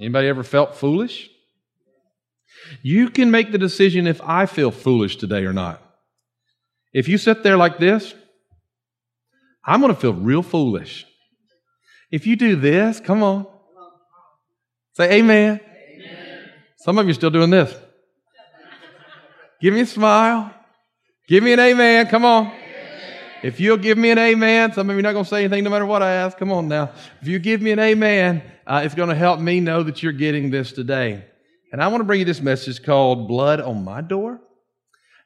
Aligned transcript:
Anybody 0.00 0.28
ever 0.28 0.42
felt 0.42 0.74
foolish? 0.74 1.30
You 2.82 3.10
can 3.10 3.30
make 3.30 3.52
the 3.52 3.58
decision 3.58 4.06
if 4.06 4.20
I 4.22 4.46
feel 4.46 4.70
foolish 4.70 5.16
today 5.16 5.44
or 5.44 5.52
not. 5.52 5.80
If 6.92 7.08
you 7.08 7.18
sit 7.18 7.42
there 7.42 7.56
like 7.56 7.78
this, 7.78 8.14
I'm 9.64 9.80
going 9.80 9.94
to 9.94 10.00
feel 10.00 10.14
real 10.14 10.42
foolish. 10.42 11.06
If 12.10 12.26
you 12.26 12.36
do 12.36 12.56
this, 12.56 13.00
come 13.00 13.22
on. 13.22 13.46
Say 14.92 15.18
amen. 15.18 15.60
amen. 15.60 16.50
Some 16.76 16.98
of 16.98 17.06
you 17.06 17.10
are 17.10 17.14
still 17.14 17.30
doing 17.30 17.50
this. 17.50 17.74
Give 19.60 19.74
me 19.74 19.80
a 19.80 19.86
smile. 19.86 20.54
Give 21.26 21.42
me 21.42 21.52
an 21.52 21.60
amen. 21.60 22.06
Come 22.06 22.24
on. 22.24 22.52
If 23.44 23.60
you'll 23.60 23.76
give 23.76 23.98
me 23.98 24.10
an 24.10 24.16
amen, 24.16 24.72
some 24.72 24.88
of 24.88 24.96
you 24.96 25.00
are 25.00 25.02
not 25.02 25.12
going 25.12 25.26
to 25.26 25.28
say 25.28 25.44
anything 25.44 25.64
no 25.64 25.68
matter 25.68 25.84
what 25.84 26.00
I 26.00 26.12
ask. 26.12 26.38
Come 26.38 26.50
on 26.50 26.66
now. 26.66 26.92
If 27.20 27.28
you 27.28 27.38
give 27.38 27.60
me 27.60 27.72
an 27.72 27.78
amen, 27.78 28.42
uh, 28.66 28.80
it's 28.82 28.94
going 28.94 29.10
to 29.10 29.14
help 29.14 29.38
me 29.38 29.60
know 29.60 29.82
that 29.82 30.02
you're 30.02 30.12
getting 30.12 30.48
this 30.48 30.72
today. 30.72 31.22
And 31.70 31.82
I 31.82 31.88
want 31.88 32.00
to 32.00 32.04
bring 32.04 32.20
you 32.20 32.24
this 32.24 32.40
message 32.40 32.82
called 32.82 33.28
Blood 33.28 33.60
on 33.60 33.84
My 33.84 34.00
Door. 34.00 34.40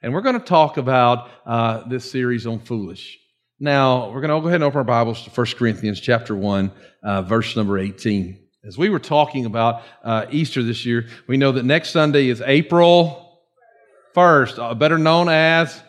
And 0.02 0.12
we're 0.12 0.22
going 0.22 0.36
to 0.36 0.44
talk 0.44 0.78
about 0.78 1.30
uh, 1.46 1.86
this 1.86 2.10
series 2.10 2.44
on 2.44 2.58
foolish. 2.58 3.16
Now, 3.60 4.10
we're 4.10 4.20
going 4.20 4.34
to 4.34 4.40
go 4.40 4.48
ahead 4.48 4.56
and 4.56 4.64
open 4.64 4.78
our 4.78 4.84
Bibles 4.84 5.22
to 5.22 5.30
1 5.30 5.46
Corinthians 5.56 6.00
chapter 6.00 6.34
1, 6.34 6.72
uh, 7.04 7.22
verse 7.22 7.54
number 7.54 7.78
18. 7.78 8.36
As 8.64 8.76
we 8.76 8.88
were 8.88 8.98
talking 8.98 9.46
about 9.46 9.82
uh, 10.02 10.26
Easter 10.32 10.64
this 10.64 10.84
year, 10.84 11.06
we 11.28 11.36
know 11.36 11.52
that 11.52 11.64
next 11.64 11.90
Sunday 11.90 12.30
is 12.30 12.42
April 12.44 13.38
1st, 14.16 14.58
uh, 14.58 14.74
better 14.74 14.98
known 14.98 15.28
as 15.28 15.80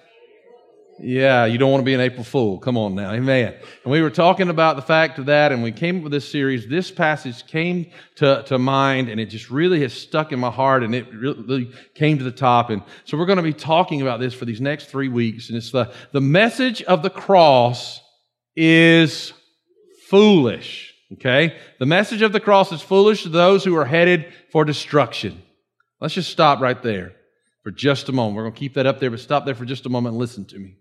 yeah, 1.02 1.46
you 1.46 1.58
don't 1.58 1.72
want 1.72 1.82
to 1.82 1.86
be 1.86 1.94
an 1.94 2.02
April 2.02 2.24
Fool. 2.24 2.60
Come 2.60 2.78
on 2.78 2.96
now. 2.96 3.12
Amen. 3.12 3.56
And 3.84 3.92
we 3.92 4.02
were 4.02 4.10
talking 4.10 4.50
about 4.50 4.76
the 4.76 4.82
fact 4.82 5.20
of 5.20 5.28
that, 5.28 5.52
and 5.52 5.64
we 5.64 5.72
came 5.72 5.98
up 5.98 6.04
with 6.04 6.12
this 6.12 6.30
series. 6.30 6.68
This 6.68 6.92
passage 6.92 7.46
came 7.48 7.90
to, 8.16 8.44
to 8.48 8.58
mind, 8.58 9.10
and 9.10 9.20
it 9.20 9.28
just 9.28 9.50
really 9.50 9.82
has 9.82 9.94
stuck 9.94 10.32
in 10.32 10.40
my 10.40 10.52
heart, 10.52 10.84
and 10.84 10.94
it 10.94 11.12
really 11.14 11.72
came 11.96 12.18
to 12.18 12.24
the 12.24 12.32
top. 12.32 12.70
And 12.70 12.84
so 13.06 13.18
we're 13.18 13.26
going 13.26 13.38
to 13.38 13.44
be 13.44 13.54
talking 13.54 14.02
about 14.02 14.20
this 14.20 14.34
for 14.34 14.46
these 14.46 14.62
next 14.62 14.86
three 14.86 15.08
weeks. 15.08 15.50
And 15.50 15.58
it's 15.58 15.72
the, 15.72 15.92
the 16.12 16.22
message 16.22 16.82
of 16.84 17.02
the 17.02 17.10
cross 17.10 18.02
is 18.56 19.34
foolish. 20.10 20.94
Okay? 21.14 21.58
The 21.80 21.86
message 21.86 22.22
of 22.22 22.34
the 22.34 22.40
cross 22.40 22.72
is 22.72 22.82
foolish 22.82 23.24
to 23.24 23.30
those 23.30 23.64
who 23.64 23.76
are 23.76 23.86
headed 23.86 24.34
for 24.52 24.66
destruction. 24.66 25.42
Let's 26.00 26.14
just 26.14 26.32
stop 26.32 26.60
right 26.60 26.82
there 26.82 27.14
for 27.64 27.72
just 27.72 28.10
a 28.10 28.12
moment. 28.12 28.36
We're 28.36 28.44
going 28.44 28.54
to 28.54 28.60
keep 28.60 28.76
that 28.76 28.86
up 28.86 29.00
there, 29.00 29.10
but 29.10 29.20
stop 29.20 29.46
there 29.46 29.56
for 29.56 29.66
just 29.66 29.86
a 29.86 29.90
moment 29.90 30.14
and 30.14 30.20
listen 30.20 30.46
to 30.46 30.60
me. 30.60 30.76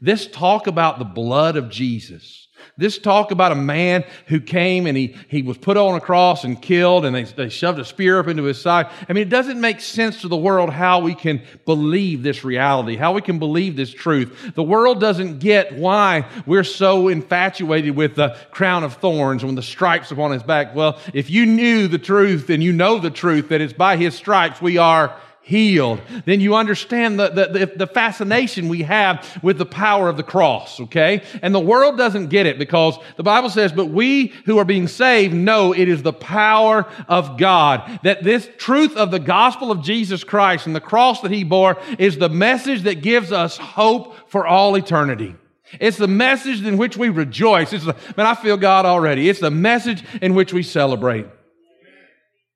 This 0.00 0.26
talk 0.26 0.66
about 0.66 0.98
the 0.98 1.04
blood 1.04 1.56
of 1.56 1.70
Jesus. 1.70 2.48
This 2.78 2.96
talk 2.96 3.32
about 3.32 3.50
a 3.50 3.56
man 3.56 4.04
who 4.26 4.40
came 4.40 4.86
and 4.86 4.96
he, 4.96 5.16
he 5.26 5.42
was 5.42 5.58
put 5.58 5.76
on 5.76 5.96
a 5.96 6.00
cross 6.00 6.44
and 6.44 6.60
killed 6.62 7.04
and 7.04 7.14
they, 7.14 7.24
they 7.24 7.48
shoved 7.48 7.80
a 7.80 7.84
spear 7.84 8.20
up 8.20 8.28
into 8.28 8.44
his 8.44 8.60
side. 8.60 8.86
I 9.08 9.12
mean, 9.12 9.26
it 9.26 9.30
doesn't 9.30 9.60
make 9.60 9.80
sense 9.80 10.20
to 10.20 10.28
the 10.28 10.36
world 10.36 10.70
how 10.70 11.00
we 11.00 11.16
can 11.16 11.42
believe 11.66 12.22
this 12.22 12.44
reality, 12.44 12.94
how 12.94 13.12
we 13.12 13.20
can 13.20 13.40
believe 13.40 13.74
this 13.74 13.92
truth. 13.92 14.52
The 14.54 14.62
world 14.62 15.00
doesn't 15.00 15.40
get 15.40 15.74
why 15.74 16.26
we're 16.46 16.62
so 16.62 17.08
infatuated 17.08 17.96
with 17.96 18.14
the 18.14 18.36
crown 18.52 18.84
of 18.84 18.94
thorns 18.94 19.42
and 19.42 19.58
the 19.58 19.62
stripes 19.62 20.12
upon 20.12 20.30
his 20.30 20.44
back. 20.44 20.72
Well, 20.72 21.00
if 21.12 21.30
you 21.30 21.46
knew 21.46 21.88
the 21.88 21.98
truth 21.98 22.48
and 22.48 22.62
you 22.62 22.72
know 22.72 23.00
the 23.00 23.10
truth 23.10 23.48
that 23.48 23.60
it's 23.60 23.72
by 23.72 23.96
his 23.96 24.14
stripes 24.14 24.62
we 24.62 24.78
are 24.78 25.16
healed, 25.48 25.98
then 26.26 26.40
you 26.40 26.54
understand 26.54 27.18
the, 27.18 27.30
the, 27.30 27.72
the, 27.74 27.86
fascination 27.86 28.68
we 28.68 28.82
have 28.82 29.38
with 29.42 29.56
the 29.56 29.64
power 29.64 30.10
of 30.10 30.18
the 30.18 30.22
cross, 30.22 30.78
okay? 30.78 31.22
And 31.40 31.54
the 31.54 31.58
world 31.58 31.96
doesn't 31.96 32.26
get 32.26 32.44
it 32.44 32.58
because 32.58 32.98
the 33.16 33.22
Bible 33.22 33.48
says, 33.48 33.72
but 33.72 33.86
we 33.86 34.26
who 34.44 34.58
are 34.58 34.66
being 34.66 34.88
saved 34.88 35.32
know 35.32 35.72
it 35.72 35.88
is 35.88 36.02
the 36.02 36.12
power 36.12 36.86
of 37.08 37.38
God. 37.38 37.98
That 38.02 38.22
this 38.22 38.46
truth 38.58 38.94
of 38.94 39.10
the 39.10 39.18
gospel 39.18 39.70
of 39.70 39.82
Jesus 39.82 40.22
Christ 40.22 40.66
and 40.66 40.76
the 40.76 40.82
cross 40.82 41.22
that 41.22 41.30
he 41.30 41.44
bore 41.44 41.78
is 41.98 42.18
the 42.18 42.28
message 42.28 42.82
that 42.82 43.00
gives 43.00 43.32
us 43.32 43.56
hope 43.56 44.30
for 44.30 44.46
all 44.46 44.74
eternity. 44.74 45.34
It's 45.80 45.96
the 45.96 46.08
message 46.08 46.62
in 46.62 46.76
which 46.76 46.98
we 46.98 47.08
rejoice. 47.08 47.72
It's 47.72 47.86
the, 47.86 47.96
man, 48.18 48.26
I 48.26 48.34
feel 48.34 48.58
God 48.58 48.84
already. 48.84 49.30
It's 49.30 49.40
the 49.40 49.50
message 49.50 50.04
in 50.20 50.34
which 50.34 50.52
we 50.52 50.62
celebrate. 50.62 51.24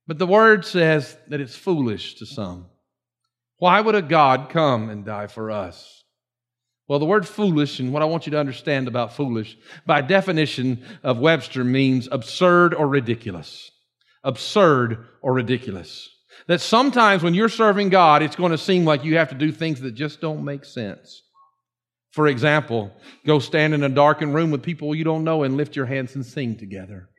But 0.06 0.19
the 0.19 0.26
word 0.26 0.66
says 0.66 1.16
that 1.28 1.41
it's 1.41 1.56
foolish 1.56 2.16
to 2.16 2.26
some. 2.26 2.66
Why 3.62 3.80
would 3.80 3.94
a 3.94 4.02
God 4.02 4.48
come 4.48 4.90
and 4.90 5.04
die 5.04 5.28
for 5.28 5.48
us? 5.52 6.02
Well, 6.88 6.98
the 6.98 7.04
word 7.04 7.28
foolish, 7.28 7.78
and 7.78 7.92
what 7.92 8.02
I 8.02 8.06
want 8.06 8.26
you 8.26 8.32
to 8.32 8.40
understand 8.40 8.88
about 8.88 9.14
foolish, 9.14 9.56
by 9.86 10.00
definition 10.00 10.84
of 11.04 11.20
Webster, 11.20 11.62
means 11.62 12.08
absurd 12.10 12.74
or 12.74 12.88
ridiculous. 12.88 13.70
Absurd 14.24 15.06
or 15.22 15.32
ridiculous. 15.32 16.10
That 16.48 16.60
sometimes 16.60 17.22
when 17.22 17.34
you're 17.34 17.48
serving 17.48 17.90
God, 17.90 18.24
it's 18.24 18.34
going 18.34 18.50
to 18.50 18.58
seem 18.58 18.84
like 18.84 19.04
you 19.04 19.16
have 19.18 19.28
to 19.28 19.36
do 19.36 19.52
things 19.52 19.80
that 19.82 19.92
just 19.92 20.20
don't 20.20 20.44
make 20.44 20.64
sense. 20.64 21.22
For 22.10 22.26
example, 22.26 22.90
go 23.24 23.38
stand 23.38 23.74
in 23.74 23.84
a 23.84 23.88
darkened 23.88 24.34
room 24.34 24.50
with 24.50 24.64
people 24.64 24.92
you 24.92 25.04
don't 25.04 25.22
know 25.22 25.44
and 25.44 25.56
lift 25.56 25.76
your 25.76 25.86
hands 25.86 26.16
and 26.16 26.26
sing 26.26 26.56
together. 26.56 27.10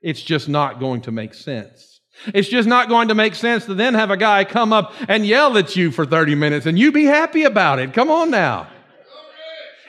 It's 0.00 0.22
just 0.22 0.48
not 0.48 0.80
going 0.80 1.02
to 1.02 1.12
make 1.12 1.34
sense. 1.34 1.99
It's 2.34 2.48
just 2.48 2.68
not 2.68 2.88
going 2.88 3.08
to 3.08 3.14
make 3.14 3.34
sense 3.34 3.66
to 3.66 3.74
then 3.74 3.94
have 3.94 4.10
a 4.10 4.16
guy 4.16 4.44
come 4.44 4.72
up 4.72 4.92
and 5.08 5.24
yell 5.26 5.56
at 5.56 5.76
you 5.76 5.90
for 5.90 6.04
30 6.04 6.34
minutes 6.34 6.66
and 6.66 6.78
you 6.78 6.92
be 6.92 7.04
happy 7.04 7.44
about 7.44 7.78
it. 7.78 7.92
Come 7.92 8.10
on 8.10 8.30
now. 8.30 8.68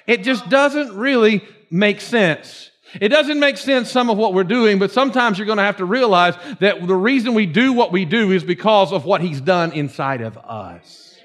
It 0.08 0.24
just 0.24 0.50
doesn't 0.50 0.96
really 0.96 1.44
make 1.69 2.02
sense. 2.02 2.69
It 3.00 3.09
doesn't 3.09 3.40
make 3.40 3.58
sense 3.58 3.90
some 3.90 4.09
of 4.09 4.18
what 4.18 4.34
we're 4.34 4.44
doing, 4.44 4.80
but 4.80 4.92
sometimes 4.92 5.38
you're 5.38 5.46
going 5.46 5.58
to 5.58 5.64
have 5.64 5.78
to 5.78 5.86
realize 5.86 6.36
that 6.59 6.86
the 6.86 6.96
reason 6.96 7.34
we 7.34 7.46
do 7.46 7.72
what 7.72 7.92
we 7.92 8.03
do 8.03 8.31
is 8.31 8.44
because 8.44 8.92
of 8.92 9.06
what 9.06 9.22
He's 9.22 9.40
done 9.40 9.72
inside 9.72 10.22
of 10.22 10.38
us. 10.38 11.16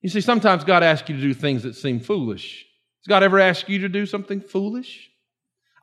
You 0.00 0.08
see, 0.08 0.20
sometimes 0.20 0.64
God 0.64 0.82
asks 0.82 1.08
you 1.08 1.14
to 1.14 1.22
do 1.22 1.34
things 1.34 1.62
that 1.62 1.76
seem 1.76 2.00
foolish. 2.00 2.66
Has 3.02 3.08
God 3.08 3.22
ever 3.22 3.38
asked 3.38 3.68
you 3.68 3.80
to 3.80 3.88
do 3.88 4.06
something 4.06 4.40
foolish? 4.40 5.10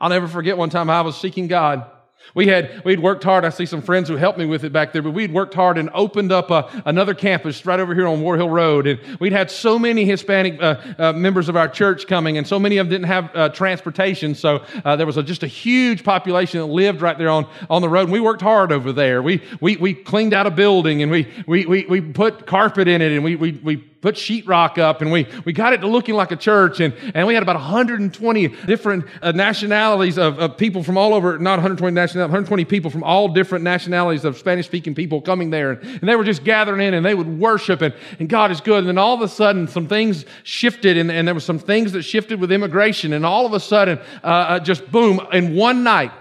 I'll 0.02 0.10
never 0.10 0.28
forget 0.28 0.58
one 0.58 0.70
time 0.70 0.90
I 0.90 1.02
was 1.02 1.18
seeking 1.18 1.48
God 1.48 1.90
we 2.36 2.48
had 2.48 2.84
we'd 2.86 3.00
worked 3.00 3.24
hard. 3.24 3.46
I 3.46 3.50
see 3.50 3.66
some 3.66 3.82
friends 3.82 4.10
who 4.10 4.16
helped 4.16 4.38
me 4.38 4.46
with 4.46 4.64
it 4.64 4.72
back 4.72 4.94
there, 4.94 5.02
but 5.02 5.12
we'd 5.12 5.34
worked 5.34 5.54
hard 5.54 5.78
and 5.78 5.90
opened 5.94 6.32
up 6.32 6.52
a, 6.52 6.84
another 6.86 7.14
campus 7.14 7.66
right 7.66 7.80
over 7.80 7.96
here 7.96 8.08
on 8.08 8.22
War 8.22 8.38
Hill 8.38 8.50
Road, 8.50 8.88
and 8.88 9.00
we'd 9.20 9.34
had 9.34 9.50
so 9.50 9.80
many 9.80 10.06
Hispanic 10.06 10.62
uh, 10.62 10.76
uh, 10.98 11.14
members 11.14 11.50
of 11.50 11.56
our 11.56 11.68
church 11.68 12.08
coming, 12.08 12.38
and 12.38 12.48
so 12.48 12.60
many 12.60 12.78
of 12.78 12.88
them 12.88 12.92
didn't 12.92 13.08
have 13.08 13.36
uh, 13.36 13.50
transportation, 13.50 14.36
so 14.36 14.64
uh, 14.86 14.96
there 14.96 15.06
was 15.06 15.18
a, 15.18 15.24
just 15.24 15.44
a 15.44 15.48
huge 15.48 16.04
population 16.04 16.60
that 16.60 16.68
lived 16.68 17.02
right 17.02 17.18
there 17.18 17.30
on, 17.30 17.48
on 17.70 17.82
the 17.82 17.90
road. 17.90 18.04
And 18.04 18.12
we 18.12 18.20
worked 18.20 18.42
hard 18.42 18.72
over 18.72 18.92
there. 18.92 19.22
We 19.22 19.42
we 19.60 19.78
we 19.78 19.94
cleaned 19.94 20.34
out 20.34 20.48
a 20.48 20.52
building, 20.52 21.02
and 21.02 21.12
we 21.12 21.28
we 21.48 21.66
we, 21.66 21.86
we 21.86 22.02
put 22.02 22.46
carpet 22.46 22.88
in 22.88 23.02
it, 23.02 23.12
and 23.12 23.24
we 23.24 23.36
we 23.36 23.52
we 23.52 23.78
put 24.02 24.16
sheetrock 24.16 24.78
up 24.78 25.02
and 25.02 25.12
we, 25.12 25.28
we 25.46 25.54
got 25.54 25.74
it 25.74 25.82
to 25.82 25.88
looking 25.88 26.16
like 26.16 26.32
a 26.32 26.36
church 26.36 26.80
and, 26.80 26.94
and 27.14 27.28
we 27.28 27.34
had 27.34 27.44
about 27.44 27.56
120 27.56 28.48
different 28.66 29.06
uh, 29.22 29.32
nationalities 29.32 30.18
of, 30.18 30.40
of 30.40 30.58
people 30.58 30.84
from 30.84 30.98
all 30.98 31.14
over 31.14 31.38
not 31.38 31.54
120 31.58 31.94
nationalities 31.94 32.30
120 32.30 32.66
people 32.66 32.90
from 32.90 33.04
all 33.04 33.28
different 33.28 33.64
nationalities 33.64 34.26
of 34.26 34.38
spanish 34.38 34.66
speaking 34.66 34.96
people 34.96 35.22
coming 35.22 35.50
there 35.50 35.72
and, 35.72 35.84
and, 35.84 36.10
they 36.10 36.16
were 36.16 36.24
just 36.24 36.44
gathering 36.44 36.82
in 36.88 36.94
and 36.94 37.06
they 37.06 37.14
would 37.14 37.40
worship 37.40 37.82
and, 37.82 37.94
and 38.20 38.30
god 38.30 38.52
is 38.52 38.62
good 38.62 38.80
and 38.80 38.88
then 38.88 38.98
all 38.98 39.16
of 39.16 39.22
a 39.22 39.28
sudden 39.28 39.68
some 39.68 39.88
things 39.88 40.26
shifted 40.44 40.98
and, 40.98 41.12
and 41.12 41.28
there 41.28 41.36
were 41.36 41.42
some 41.42 41.60
things 41.60 41.92
that 41.92 42.04
shifted 42.04 42.40
with 42.40 42.52
immigration 42.52 43.14
and 43.14 43.26
all 43.26 43.46
of 43.46 43.54
a 43.54 43.60
sudden 43.60 44.00
uh, 44.24 44.28
uh 44.28 44.60
just 44.60 44.90
boom 44.92 45.20
in 45.34 45.56
one 45.56 45.84
night 45.84 46.12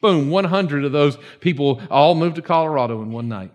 boom 0.00 0.30
100 0.30 0.84
of 0.84 0.92
those 0.92 1.18
people 1.40 1.80
all 1.90 2.14
moved 2.14 2.36
to 2.36 2.42
colorado 2.42 3.02
in 3.02 3.10
one 3.10 3.28
night. 3.28 3.52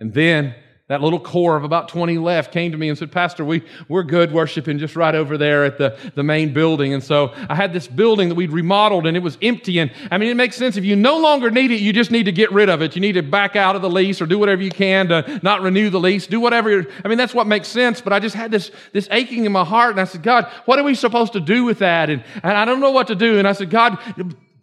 And 0.00 0.12
then 0.12 0.54
that 0.88 1.02
little 1.02 1.18
core 1.18 1.56
of 1.56 1.64
about 1.64 1.88
20 1.88 2.16
left 2.18 2.52
came 2.52 2.70
to 2.70 2.78
me 2.78 2.88
and 2.88 2.96
said, 2.96 3.10
Pastor, 3.10 3.44
we, 3.44 3.64
we're 3.88 4.04
good 4.04 4.30
worshiping 4.30 4.78
just 4.78 4.94
right 4.94 5.16
over 5.16 5.36
there 5.36 5.64
at 5.64 5.78
the, 5.78 5.98
the 6.14 6.22
main 6.22 6.52
building. 6.52 6.94
And 6.94 7.02
so 7.02 7.34
I 7.48 7.56
had 7.56 7.72
this 7.72 7.88
building 7.88 8.28
that 8.28 8.36
we'd 8.36 8.52
remodeled 8.52 9.04
and 9.04 9.16
it 9.16 9.20
was 9.20 9.36
empty. 9.42 9.80
And 9.80 9.90
I 10.12 10.18
mean, 10.18 10.28
it 10.28 10.36
makes 10.36 10.54
sense. 10.54 10.76
If 10.76 10.84
you 10.84 10.94
no 10.94 11.18
longer 11.18 11.50
need 11.50 11.72
it, 11.72 11.80
you 11.80 11.92
just 11.92 12.12
need 12.12 12.22
to 12.24 12.32
get 12.32 12.52
rid 12.52 12.68
of 12.68 12.82
it. 12.82 12.94
You 12.94 13.00
need 13.00 13.14
to 13.14 13.22
back 13.22 13.56
out 13.56 13.74
of 13.74 13.82
the 13.82 13.90
lease 13.90 14.22
or 14.22 14.26
do 14.26 14.38
whatever 14.38 14.62
you 14.62 14.70
can 14.70 15.08
to 15.08 15.40
not 15.42 15.60
renew 15.60 15.90
the 15.90 15.98
lease. 15.98 16.28
Do 16.28 16.38
whatever. 16.38 16.86
I 17.04 17.08
mean, 17.08 17.18
that's 17.18 17.34
what 17.34 17.48
makes 17.48 17.66
sense. 17.66 18.00
But 18.00 18.12
I 18.12 18.20
just 18.20 18.36
had 18.36 18.52
this, 18.52 18.70
this 18.92 19.08
aching 19.10 19.44
in 19.44 19.50
my 19.50 19.64
heart. 19.64 19.90
And 19.90 20.00
I 20.00 20.04
said, 20.04 20.22
God, 20.22 20.46
what 20.66 20.78
are 20.78 20.84
we 20.84 20.94
supposed 20.94 21.32
to 21.32 21.40
do 21.40 21.64
with 21.64 21.80
that? 21.80 22.10
And, 22.10 22.22
and 22.44 22.56
I 22.56 22.64
don't 22.64 22.78
know 22.78 22.92
what 22.92 23.08
to 23.08 23.16
do. 23.16 23.40
And 23.40 23.48
I 23.48 23.54
said, 23.54 23.70
God, 23.70 23.98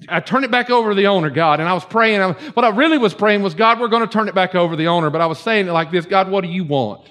I 0.09 0.19
turn 0.19 0.43
it 0.43 0.51
back 0.51 0.69
over 0.69 0.89
to 0.89 0.95
the 0.95 1.07
owner, 1.07 1.29
God. 1.29 1.59
And 1.59 1.69
I 1.69 1.73
was 1.73 1.85
praying. 1.85 2.21
I, 2.21 2.33
what 2.33 2.65
I 2.65 2.69
really 2.69 2.97
was 2.97 3.13
praying 3.13 3.41
was, 3.41 3.53
God, 3.53 3.79
we're 3.79 3.87
going 3.87 4.07
to 4.07 4.11
turn 4.11 4.27
it 4.27 4.35
back 4.35 4.55
over 4.55 4.73
to 4.73 4.77
the 4.77 4.87
owner. 4.87 5.09
But 5.09 5.21
I 5.21 5.25
was 5.25 5.39
saying 5.39 5.67
it 5.67 5.71
like 5.71 5.91
this 5.91 6.05
God, 6.05 6.29
what 6.29 6.41
do 6.41 6.49
you 6.49 6.63
want? 6.63 7.09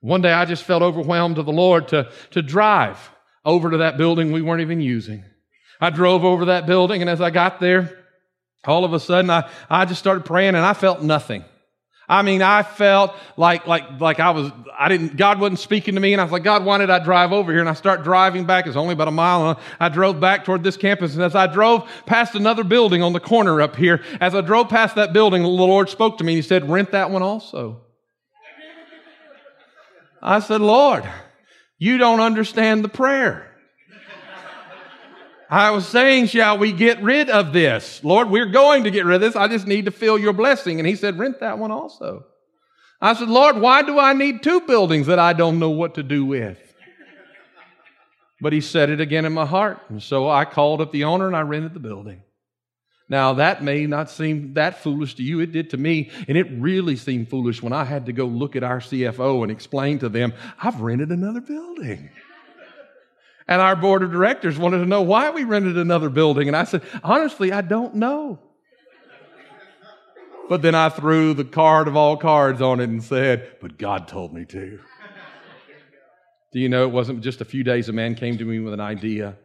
One 0.00 0.20
day 0.20 0.32
I 0.32 0.44
just 0.44 0.64
felt 0.64 0.82
overwhelmed 0.82 1.36
to 1.36 1.42
the 1.42 1.52
Lord 1.52 1.88
to, 1.88 2.10
to 2.30 2.42
drive 2.42 3.10
over 3.44 3.70
to 3.70 3.78
that 3.78 3.96
building 3.96 4.30
we 4.32 4.42
weren't 4.42 4.60
even 4.60 4.80
using. 4.80 5.24
I 5.80 5.90
drove 5.90 6.24
over 6.24 6.46
that 6.46 6.66
building, 6.66 7.00
and 7.00 7.10
as 7.10 7.20
I 7.20 7.30
got 7.30 7.60
there, 7.60 8.04
all 8.64 8.84
of 8.84 8.92
a 8.92 9.00
sudden 9.00 9.30
I, 9.30 9.48
I 9.70 9.84
just 9.84 10.00
started 10.00 10.24
praying 10.24 10.54
and 10.54 10.64
I 10.64 10.72
felt 10.72 11.02
nothing. 11.02 11.44
I 12.08 12.22
mean, 12.22 12.40
I 12.40 12.62
felt 12.62 13.14
like, 13.36 13.66
like, 13.66 14.00
like 14.00 14.18
I 14.18 14.30
was, 14.30 14.50
I 14.78 14.88
didn't, 14.88 15.16
God 15.16 15.40
wasn't 15.40 15.58
speaking 15.58 15.94
to 15.94 16.00
me. 16.00 16.14
And 16.14 16.20
I 16.20 16.24
was 16.24 16.32
like, 16.32 16.42
God, 16.42 16.64
why 16.64 16.78
did 16.78 16.88
I 16.88 17.04
drive 17.04 17.32
over 17.32 17.52
here? 17.52 17.60
And 17.60 17.68
I 17.68 17.74
start 17.74 18.02
driving 18.02 18.46
back. 18.46 18.66
It's 18.66 18.76
only 18.76 18.94
about 18.94 19.08
a 19.08 19.12
mile. 19.12 19.60
I 19.78 19.90
drove 19.90 20.18
back 20.18 20.46
toward 20.46 20.64
this 20.64 20.78
campus. 20.78 21.14
And 21.14 21.22
as 21.22 21.34
I 21.34 21.46
drove 21.46 21.86
past 22.06 22.34
another 22.34 22.64
building 22.64 23.02
on 23.02 23.12
the 23.12 23.20
corner 23.20 23.60
up 23.60 23.76
here, 23.76 24.02
as 24.20 24.34
I 24.34 24.40
drove 24.40 24.70
past 24.70 24.94
that 24.94 25.12
building, 25.12 25.42
the 25.42 25.48
Lord 25.48 25.90
spoke 25.90 26.16
to 26.18 26.24
me. 26.24 26.32
And 26.32 26.42
he 26.42 26.48
said, 26.48 26.70
rent 26.70 26.92
that 26.92 27.10
one 27.10 27.22
also. 27.22 27.82
I 30.22 30.40
said, 30.40 30.62
Lord, 30.62 31.04
you 31.78 31.98
don't 31.98 32.20
understand 32.20 32.82
the 32.82 32.88
prayer. 32.88 33.47
I 35.50 35.70
was 35.70 35.86
saying, 35.86 36.26
shall 36.26 36.58
we 36.58 36.72
get 36.72 37.02
rid 37.02 37.30
of 37.30 37.52
this? 37.52 38.04
Lord, 38.04 38.28
we're 38.28 38.46
going 38.46 38.84
to 38.84 38.90
get 38.90 39.06
rid 39.06 39.16
of 39.16 39.20
this. 39.22 39.36
I 39.36 39.48
just 39.48 39.66
need 39.66 39.86
to 39.86 39.90
feel 39.90 40.18
your 40.18 40.34
blessing. 40.34 40.78
And 40.78 40.86
he 40.86 40.94
said, 40.94 41.18
rent 41.18 41.40
that 41.40 41.58
one 41.58 41.70
also. 41.70 42.26
I 43.00 43.14
said, 43.14 43.28
Lord, 43.28 43.58
why 43.58 43.82
do 43.82 43.98
I 43.98 44.12
need 44.12 44.42
two 44.42 44.60
buildings 44.60 45.06
that 45.06 45.18
I 45.18 45.32
don't 45.32 45.58
know 45.58 45.70
what 45.70 45.94
to 45.94 46.02
do 46.02 46.24
with? 46.24 46.58
But 48.40 48.52
he 48.52 48.60
said 48.60 48.90
it 48.90 49.00
again 49.00 49.24
in 49.24 49.32
my 49.32 49.46
heart. 49.46 49.80
And 49.88 50.02
so 50.02 50.28
I 50.28 50.44
called 50.44 50.80
up 50.80 50.92
the 50.92 51.04
owner 51.04 51.26
and 51.26 51.36
I 51.36 51.40
rented 51.40 51.74
the 51.74 51.80
building. 51.80 52.22
Now, 53.08 53.34
that 53.34 53.62
may 53.62 53.86
not 53.86 54.10
seem 54.10 54.52
that 54.54 54.82
foolish 54.82 55.14
to 55.14 55.22
you. 55.22 55.40
It 55.40 55.50
did 55.50 55.70
to 55.70 55.76
me. 55.78 56.10
And 56.28 56.36
it 56.36 56.46
really 56.52 56.94
seemed 56.94 57.30
foolish 57.30 57.62
when 57.62 57.72
I 57.72 57.84
had 57.84 58.06
to 58.06 58.12
go 58.12 58.26
look 58.26 58.54
at 58.54 58.62
our 58.62 58.80
CFO 58.80 59.42
and 59.42 59.50
explain 59.50 59.98
to 60.00 60.10
them, 60.10 60.34
I've 60.62 60.80
rented 60.82 61.10
another 61.10 61.40
building. 61.40 62.10
And 63.48 63.62
our 63.62 63.74
board 63.74 64.02
of 64.02 64.12
directors 64.12 64.58
wanted 64.58 64.78
to 64.78 64.86
know 64.86 65.00
why 65.00 65.30
we 65.30 65.44
rented 65.44 65.78
another 65.78 66.10
building. 66.10 66.48
And 66.48 66.56
I 66.56 66.64
said, 66.64 66.82
honestly, 67.02 67.50
I 67.50 67.62
don't 67.62 67.94
know. 67.94 68.38
But 70.48 70.62
then 70.62 70.74
I 70.74 70.90
threw 70.90 71.34
the 71.34 71.44
card 71.44 71.88
of 71.88 71.96
all 71.96 72.16
cards 72.16 72.60
on 72.62 72.80
it 72.80 72.88
and 72.88 73.02
said, 73.02 73.56
but 73.60 73.78
God 73.78 74.06
told 74.08 74.32
me 74.32 74.44
to. 74.46 74.78
Do 76.52 76.60
you 76.60 76.68
know 76.68 76.84
it 76.84 76.90
wasn't 76.90 77.22
just 77.22 77.40
a 77.40 77.44
few 77.44 77.64
days 77.64 77.88
a 77.88 77.92
man 77.92 78.14
came 78.14 78.38
to 78.38 78.44
me 78.44 78.58
with 78.60 78.72
an 78.72 78.80
idea 78.80 79.36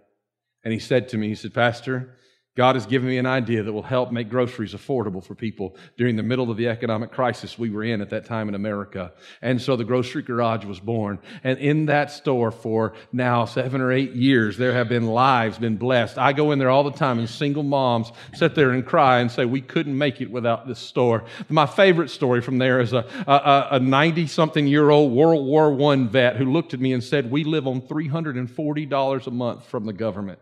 and 0.63 0.73
he 0.73 0.79
said 0.79 1.09
to 1.09 1.17
me, 1.17 1.27
he 1.29 1.35
said, 1.35 1.53
Pastor, 1.53 2.15
God 2.55 2.75
has 2.75 2.85
given 2.85 3.07
me 3.07 3.17
an 3.17 3.25
idea 3.25 3.63
that 3.63 3.73
will 3.73 3.81
help 3.81 4.11
make 4.11 4.29
groceries 4.29 4.75
affordable 4.75 5.23
for 5.23 5.33
people 5.33 5.75
during 5.97 6.15
the 6.15 6.21
middle 6.21 6.51
of 6.51 6.57
the 6.57 6.67
economic 6.67 7.11
crisis 7.11 7.57
we 7.57 7.71
were 7.71 7.83
in 7.83 7.99
at 7.99 8.11
that 8.11 8.25
time 8.25 8.47
in 8.47 8.53
America. 8.53 9.11
And 9.41 9.59
so 9.59 9.75
the 9.75 9.83
grocery 9.83 10.21
garage 10.21 10.63
was 10.63 10.79
born. 10.79 11.17
And 11.43 11.57
in 11.57 11.87
that 11.87 12.11
store 12.11 12.51
for 12.51 12.93
now 13.11 13.45
seven 13.45 13.81
or 13.81 13.91
eight 13.91 14.11
years, 14.11 14.55
there 14.55 14.73
have 14.73 14.87
been 14.87 15.07
lives 15.07 15.57
been 15.57 15.77
blessed. 15.77 16.19
I 16.19 16.31
go 16.31 16.51
in 16.51 16.59
there 16.59 16.69
all 16.69 16.83
the 16.83 16.91
time 16.91 17.17
and 17.17 17.27
single 17.27 17.63
moms 17.63 18.11
sit 18.35 18.53
there 18.53 18.69
and 18.69 18.85
cry 18.85 19.19
and 19.19 19.31
say, 19.31 19.45
we 19.45 19.61
couldn't 19.61 19.97
make 19.97 20.21
it 20.21 20.29
without 20.29 20.67
this 20.67 20.79
store. 20.79 21.23
My 21.49 21.65
favorite 21.65 22.11
story 22.11 22.41
from 22.41 22.59
there 22.59 22.79
is 22.79 22.93
a 22.93 23.79
90 23.81 24.27
something 24.27 24.67
year 24.67 24.91
old 24.91 25.11
World 25.11 25.47
War 25.47 25.91
I 25.91 25.95
vet 26.03 26.35
who 26.35 26.51
looked 26.51 26.75
at 26.75 26.79
me 26.79 26.93
and 26.93 27.03
said, 27.03 27.31
we 27.31 27.43
live 27.43 27.65
on 27.65 27.81
$340 27.81 29.27
a 29.27 29.31
month 29.31 29.65
from 29.65 29.85
the 29.85 29.93
government. 29.93 30.37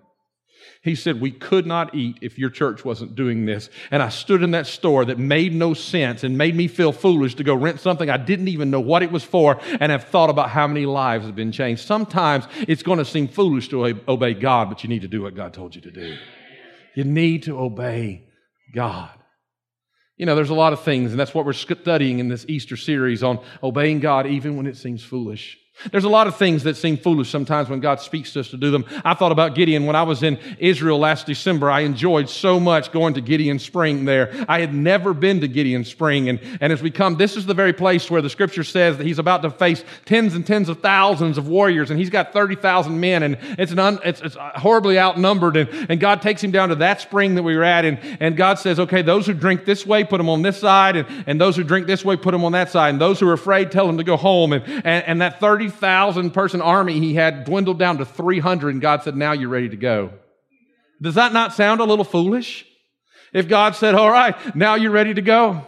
He 0.84 0.96
said, 0.96 1.22
We 1.22 1.32
could 1.32 1.66
not 1.66 1.94
eat 1.94 2.18
if 2.22 2.38
your 2.38 2.50
church 2.50 2.84
wasn't 2.84 3.16
doing 3.16 3.46
this. 3.46 3.70
And 3.92 4.02
I 4.02 4.10
stood 4.10 4.42
in 4.42 4.52
that 4.52 4.68
store 4.68 5.06
that 5.06 5.20
made 5.20 5.54
no 5.54 5.74
sense 5.74 6.24
and 6.24 6.38
made 6.38 6.56
me 6.56 6.68
feel 6.68 6.92
foolish 6.92 7.36
to 7.36 7.44
go 7.44 7.54
rent 7.56 7.80
something 7.80 8.10
I 8.10 8.18
didn't 8.18 8.48
even 8.48 8.72
know 8.72 8.80
what 8.80 9.04
it 9.04 9.12
was 9.12 9.24
for 9.24 9.60
and 9.80 9.92
have 9.92 10.06
thought 10.06 10.30
about 10.30 10.50
how 10.50 10.68
many 10.68 10.86
lives 10.86 11.26
have 11.26 11.36
been 11.36 11.52
changed. 11.52 11.84
Sometimes 11.84 12.46
it's 12.68 12.84
going 12.84 13.00
to 13.00 13.06
seem 13.06 13.28
foolish 13.28 13.70
to 13.70 13.86
obey 14.08 14.34
God, 14.34 14.70
but 14.70 14.84
you 14.84 14.90
need 14.90 15.04
to 15.04 15.08
do 15.08 15.22
what 15.22 15.36
God 15.36 15.54
told 15.54 15.76
you 15.76 15.82
to 15.82 15.92
do. 15.92 16.18
You 16.96 17.04
need 17.04 17.44
to 17.44 17.60
obey 17.60 18.28
God. 18.74 19.12
You 20.18 20.26
know, 20.26 20.36
there's 20.36 20.50
a 20.50 20.56
lot 20.56 20.74
of 20.74 20.84
things, 20.84 21.12
and 21.12 21.20
that's 21.20 21.34
what 21.34 21.46
we're 21.46 21.54
studying 21.54 22.20
in 22.20 22.28
this 22.28 22.46
Easter 22.48 22.78
series 22.78 23.24
on 23.24 23.40
obeying 23.64 24.00
God 24.00 24.28
even 24.28 24.56
when 24.56 24.68
it 24.68 24.78
seems 24.78 25.04
foolish. 25.04 25.58
There's 25.92 26.04
a 26.04 26.10
lot 26.10 26.28
of 26.28 26.36
things 26.38 26.64
that 26.64 26.78
seem 26.78 26.98
foolish 26.98 27.30
sometimes 27.30 27.70
when 27.70 27.80
God 27.80 28.00
speaks 28.00 28.34
to 28.34 28.42
us 28.42 28.50
to 28.50 28.58
do 28.58 28.72
them. 28.72 28.86
I 29.04 29.14
thought 29.14 29.32
about 29.32 29.56
Gideon 29.56 29.86
when 29.86 29.96
I 29.96 30.04
was 30.04 30.24
in 30.24 30.38
Israel 30.60 31.00
last 31.00 31.26
December. 31.26 31.70
I 31.70 31.82
enjoyed 31.82 32.30
so 32.30 32.60
much 32.60 32.92
going 32.92 33.14
to 33.16 33.22
Gideon 33.22 33.60
Spring 33.60 34.06
there. 34.06 34.34
I 34.48 34.60
had 34.60 34.74
never 34.74 35.14
been 35.14 35.42
to 35.42 35.48
Gideon 35.48 35.86
Spring. 35.86 36.30
And, 36.30 36.40
and 36.60 36.72
as 36.72 36.82
we 36.82 36.92
come, 36.92 37.16
this 37.18 37.36
is 37.36 37.46
the 37.46 37.54
very 37.54 37.74
place 37.74 38.10
where 38.12 38.22
the 38.22 38.30
scripture 38.30 38.64
says 38.64 38.98
that 38.98 39.08
he's 39.08 39.20
about 39.20 39.42
to 39.42 39.50
face 39.50 39.84
tens 40.06 40.36
and 40.36 40.46
tens 40.46 40.70
of 40.70 40.82
thousands 40.82 41.38
of 41.38 41.48
warriors 41.48 41.90
and 41.90 42.00
he's 42.00 42.10
got 42.10 42.34
30,000 42.34 43.00
men 43.00 43.24
and 43.24 43.38
it's, 43.58 43.72
an 43.72 43.80
un, 43.80 44.00
it's, 44.04 44.22
it's 44.22 44.38
horribly 44.56 45.00
outnumbered. 45.00 45.58
And, 45.58 45.70
and 45.90 46.00
God 46.00 46.22
takes 46.22 46.44
him 46.44 46.52
down 46.52 46.70
to 46.70 46.76
that 46.76 47.02
spring 47.02 47.36
that 47.36 47.44
we 47.44 47.56
were 47.56 47.64
at. 47.64 47.86
And, 47.86 48.00
and 48.20 48.38
God 48.38 48.60
says, 48.60 48.80
okay, 48.80 49.02
those 49.02 49.26
who 49.26 49.34
drink 49.34 49.66
this 49.66 49.86
way, 49.86 50.04
put 50.04 50.18
them 50.18 50.30
on 50.30 50.42
this 50.42 50.60
side. 50.60 50.96
And, 50.96 51.08
and 51.28 51.42
those 51.42 51.56
who 51.56 51.64
drink 51.64 51.88
this 51.88 52.04
way, 52.04 52.18
put 52.18 52.32
them 52.32 52.44
on 52.44 52.52
that 52.54 52.70
side. 52.70 52.90
And 52.90 53.02
those 53.02 53.20
who 53.20 53.28
are 53.28 53.34
afraid, 53.34 53.72
tell 53.72 53.88
them 53.88 53.98
to 53.98 54.04
go 54.04 54.18
home. 54.18 54.54
And, 54.54 54.64
and, 54.68 55.06
and 55.06 55.22
that 55.22 55.40
30 55.40 55.70
3,000 55.72 56.32
person 56.32 56.62
army 56.62 57.00
he 57.00 57.16
had 57.16 57.46
dwindled 57.46 57.80
down 57.80 57.98
to 57.98 58.06
300, 58.06 58.70
and 58.74 58.82
God 58.82 59.04
said, 59.04 59.16
Now 59.16 59.32
you're 59.32 59.50
ready 59.50 59.70
to 59.70 59.78
go. 59.78 60.12
Does 61.02 61.16
that 61.16 61.34
not 61.34 61.54
sound 61.54 61.82
a 61.82 61.86
little 61.86 62.06
foolish? 62.06 62.66
If 63.34 63.48
God 63.48 63.76
said, 63.76 63.96
All 63.96 64.12
right, 64.12 64.36
now 64.56 64.76
you're 64.76 64.92
ready 64.92 65.14
to 65.14 65.22
go. 65.22 65.66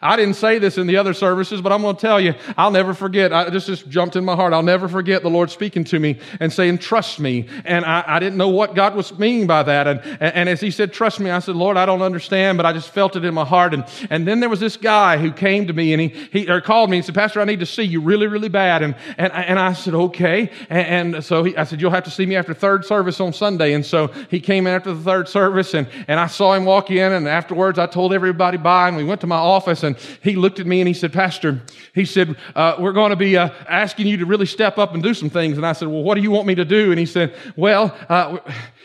I 0.00 0.16
didn't 0.16 0.34
say 0.34 0.58
this 0.58 0.78
in 0.78 0.86
the 0.86 0.96
other 0.96 1.12
services, 1.12 1.60
but 1.60 1.72
I'm 1.72 1.82
going 1.82 1.96
to 1.96 2.00
tell 2.00 2.20
you, 2.20 2.34
I'll 2.56 2.70
never 2.70 2.94
forget. 2.94 3.32
I 3.32 3.50
just, 3.50 3.66
just 3.66 3.88
jumped 3.88 4.16
in 4.16 4.24
my 4.24 4.36
heart. 4.36 4.52
I'll 4.52 4.62
never 4.62 4.88
forget 4.88 5.22
the 5.22 5.30
Lord 5.30 5.50
speaking 5.50 5.84
to 5.84 5.98
me 5.98 6.18
and 6.40 6.52
saying, 6.52 6.78
trust 6.78 7.18
me. 7.18 7.48
And 7.64 7.84
I, 7.84 8.04
I 8.06 8.18
didn't 8.20 8.38
know 8.38 8.48
what 8.48 8.74
God 8.74 8.94
was 8.94 9.18
meaning 9.18 9.46
by 9.46 9.64
that. 9.64 9.86
And, 9.86 10.00
and, 10.00 10.34
and, 10.34 10.48
as 10.48 10.60
he 10.60 10.70
said, 10.70 10.92
trust 10.92 11.18
me, 11.20 11.30
I 11.30 11.40
said, 11.40 11.56
Lord, 11.56 11.76
I 11.76 11.84
don't 11.84 12.02
understand, 12.02 12.58
but 12.58 12.66
I 12.66 12.72
just 12.72 12.90
felt 12.90 13.16
it 13.16 13.24
in 13.24 13.34
my 13.34 13.44
heart. 13.44 13.74
And, 13.74 13.84
and 14.10 14.26
then 14.26 14.40
there 14.40 14.48
was 14.48 14.60
this 14.60 14.76
guy 14.76 15.18
who 15.18 15.32
came 15.32 15.66
to 15.66 15.72
me 15.72 15.92
and 15.92 16.02
he, 16.02 16.08
he 16.32 16.50
or 16.50 16.60
called 16.60 16.90
me 16.90 16.98
and 16.98 17.06
said, 17.06 17.14
Pastor, 17.14 17.40
I 17.40 17.44
need 17.44 17.60
to 17.60 17.66
see 17.66 17.82
you 17.82 18.00
really, 18.00 18.26
really 18.28 18.48
bad. 18.48 18.82
And, 18.82 18.94
and, 19.16 19.32
and 19.32 19.58
I 19.58 19.72
said, 19.72 19.94
okay. 19.94 20.50
And, 20.70 21.14
and 21.14 21.24
so 21.24 21.42
he, 21.44 21.56
I 21.56 21.64
said, 21.64 21.80
you'll 21.80 21.90
have 21.90 22.04
to 22.04 22.10
see 22.10 22.26
me 22.26 22.36
after 22.36 22.54
third 22.54 22.84
service 22.84 23.20
on 23.20 23.32
Sunday. 23.32 23.72
And 23.72 23.84
so 23.84 24.08
he 24.30 24.38
came 24.38 24.66
in 24.66 24.74
after 24.74 24.94
the 24.94 25.02
third 25.02 25.28
service 25.28 25.74
and, 25.74 25.88
and 26.06 26.20
I 26.20 26.26
saw 26.26 26.54
him 26.54 26.64
walk 26.64 26.90
in. 26.90 27.12
And 27.12 27.26
afterwards, 27.26 27.78
I 27.78 27.86
told 27.86 28.12
everybody 28.12 28.58
bye 28.58 28.88
and 28.88 28.96
we 28.96 29.04
went 29.04 29.20
to 29.22 29.26
my 29.26 29.36
office 29.36 29.77
and 29.82 29.96
he 30.22 30.36
looked 30.36 30.60
at 30.60 30.66
me 30.66 30.80
and 30.80 30.88
he 30.88 30.94
said, 30.94 31.12
Pastor, 31.12 31.62
he 31.94 32.04
said, 32.04 32.36
uh, 32.54 32.76
we're 32.78 32.92
going 32.92 33.10
to 33.10 33.16
be 33.16 33.36
uh, 33.36 33.50
asking 33.68 34.06
you 34.06 34.18
to 34.18 34.26
really 34.26 34.46
step 34.46 34.78
up 34.78 34.94
and 34.94 35.02
do 35.02 35.14
some 35.14 35.30
things. 35.30 35.56
And 35.56 35.66
I 35.66 35.72
said, 35.72 35.88
well, 35.88 36.02
what 36.02 36.14
do 36.14 36.22
you 36.22 36.30
want 36.30 36.46
me 36.46 36.54
to 36.56 36.64
do? 36.64 36.90
And 36.90 36.98
he 36.98 37.06
said, 37.06 37.34
well, 37.56 37.96
uh, 38.08 38.38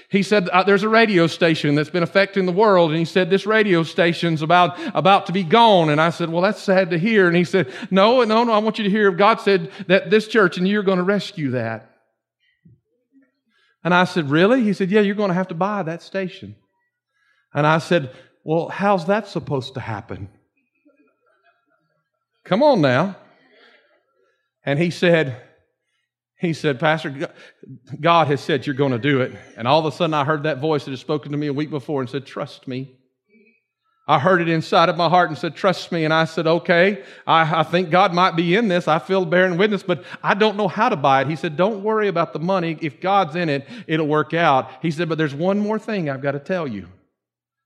he 0.10 0.24
said, 0.24 0.50
uh, 0.50 0.64
there's 0.64 0.84
a 0.84 0.90
radio 0.90 1.28
station 1.28 1.76
that's 1.76 1.90
been 1.90 2.04
affecting 2.04 2.46
the 2.46 2.52
world. 2.52 2.92
And 2.92 3.00
he 3.00 3.06
said, 3.06 3.30
this 3.30 3.46
radio 3.46 3.84
station's 3.84 4.42
about, 4.42 4.78
about 4.96 5.26
to 5.26 5.32
be 5.32 5.44
gone. 5.44 5.90
And 5.90 6.00
I 6.00 6.12
said, 6.12 6.30
well, 6.30 6.42
that's 6.42 6.62
sad 6.62 6.92
to 6.92 7.00
hear. 7.00 7.28
And 7.28 7.36
he 7.36 7.44
said, 7.44 7.72
no, 7.90 8.24
no, 8.24 8.44
no, 8.44 8.54
I 8.54 8.60
want 8.60 8.78
you 8.78 8.84
to 8.84 8.90
hear 8.90 9.12
God 9.12 9.42
said 9.42 9.72
that 9.88 10.10
this 10.10 10.28
church 10.28 10.58
and 10.58 10.68
you're 10.68 10.84
going 10.84 11.00
to 11.00 11.04
rescue 11.04 11.52
that. 11.52 11.90
And 13.84 13.94
I 13.94 14.06
said, 14.06 14.30
really? 14.30 14.64
He 14.64 14.74
said, 14.74 14.92
yeah, 14.92 15.02
you're 15.02 15.16
going 15.16 15.30
to 15.30 15.36
have 15.36 15.50
to 15.50 15.56
buy 15.56 15.84
that 15.84 16.02
station. 16.02 16.56
And 17.54 17.68
I 17.68 17.80
said, 17.80 18.12
well, 18.44 18.70
how's 18.70 19.08
that 19.08 19.28
supposed 19.28 19.74
to 19.76 19.80
happen? 19.80 20.30
Come 22.44 22.62
on 22.64 22.82
now. 22.82 23.16
And 24.66 24.80
he 24.80 24.90
said, 24.90 25.42
he 26.40 26.54
said, 26.54 26.80
Pastor, 26.80 27.30
God 28.00 28.28
has 28.28 28.42
said 28.42 28.66
you're 28.66 28.76
going 28.76 28.92
to 28.92 29.00
do 29.00 29.22
it. 29.22 29.34
And 29.56 29.68
all 29.68 29.80
of 29.80 29.86
a 29.86 29.96
sudden 29.96 30.14
I 30.14 30.26
heard 30.26 30.44
that 30.44 30.60
voice 30.60 30.86
that 30.86 30.92
had 30.92 31.00
spoken 31.00 31.32
to 31.32 31.38
me 31.38 31.48
a 31.48 31.54
week 31.54 31.70
before 31.70 32.02
and 32.02 32.10
said, 32.10 32.26
Trust 32.26 32.68
me. 32.68 32.98
I 34.06 34.20
heard 34.20 34.42
it 34.42 34.50
inside 34.50 34.90
of 34.90 34.98
my 34.98 35.08
heart 35.08 35.30
and 35.30 35.38
said, 35.38 35.56
Trust 35.56 35.94
me. 35.94 36.04
And 36.04 36.14
I 36.14 36.26
said, 36.26 36.46
Okay, 36.46 37.04
I, 37.26 37.62
I 37.62 37.64
think 37.64 37.90
God 37.90 38.14
might 38.14 38.36
be 38.36 38.56
in 38.56 38.68
this. 38.68 38.90
I 38.90 39.00
feel 39.00 39.24
bearing 39.24 39.58
witness, 39.58 39.84
but 39.84 40.04
I 40.22 40.34
don't 40.34 40.58
know 40.58 40.68
how 40.68 40.90
to 40.90 40.98
buy 40.98 41.22
it. 41.22 41.28
He 41.28 41.38
said, 41.38 41.56
Don't 41.56 41.82
worry 41.82 42.10
about 42.10 42.34
the 42.34 42.40
money. 42.40 42.78
If 42.82 43.00
God's 43.00 43.38
in 43.38 43.48
it, 43.48 43.66
it'll 43.88 44.08
work 44.08 44.34
out. 44.34 44.70
He 44.82 44.92
said, 44.92 45.08
But 45.08 45.18
there's 45.18 45.36
one 45.36 45.60
more 45.60 45.80
thing 45.80 46.10
I've 46.10 46.22
got 46.22 46.34
to 46.34 46.40
tell 46.40 46.68
you. 46.68 46.90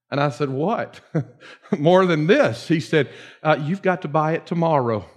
And 0.10 0.20
I 0.20 0.30
said, 0.30 0.50
What? 0.50 1.02
More 1.78 2.06
than 2.06 2.28
this. 2.28 2.68
He 2.68 2.80
said, 2.80 3.10
uh, 3.44 3.58
You've 3.62 3.82
got 3.82 4.04
to 4.04 4.08
buy 4.08 4.34
it 4.34 4.46
tomorrow. 4.46 5.06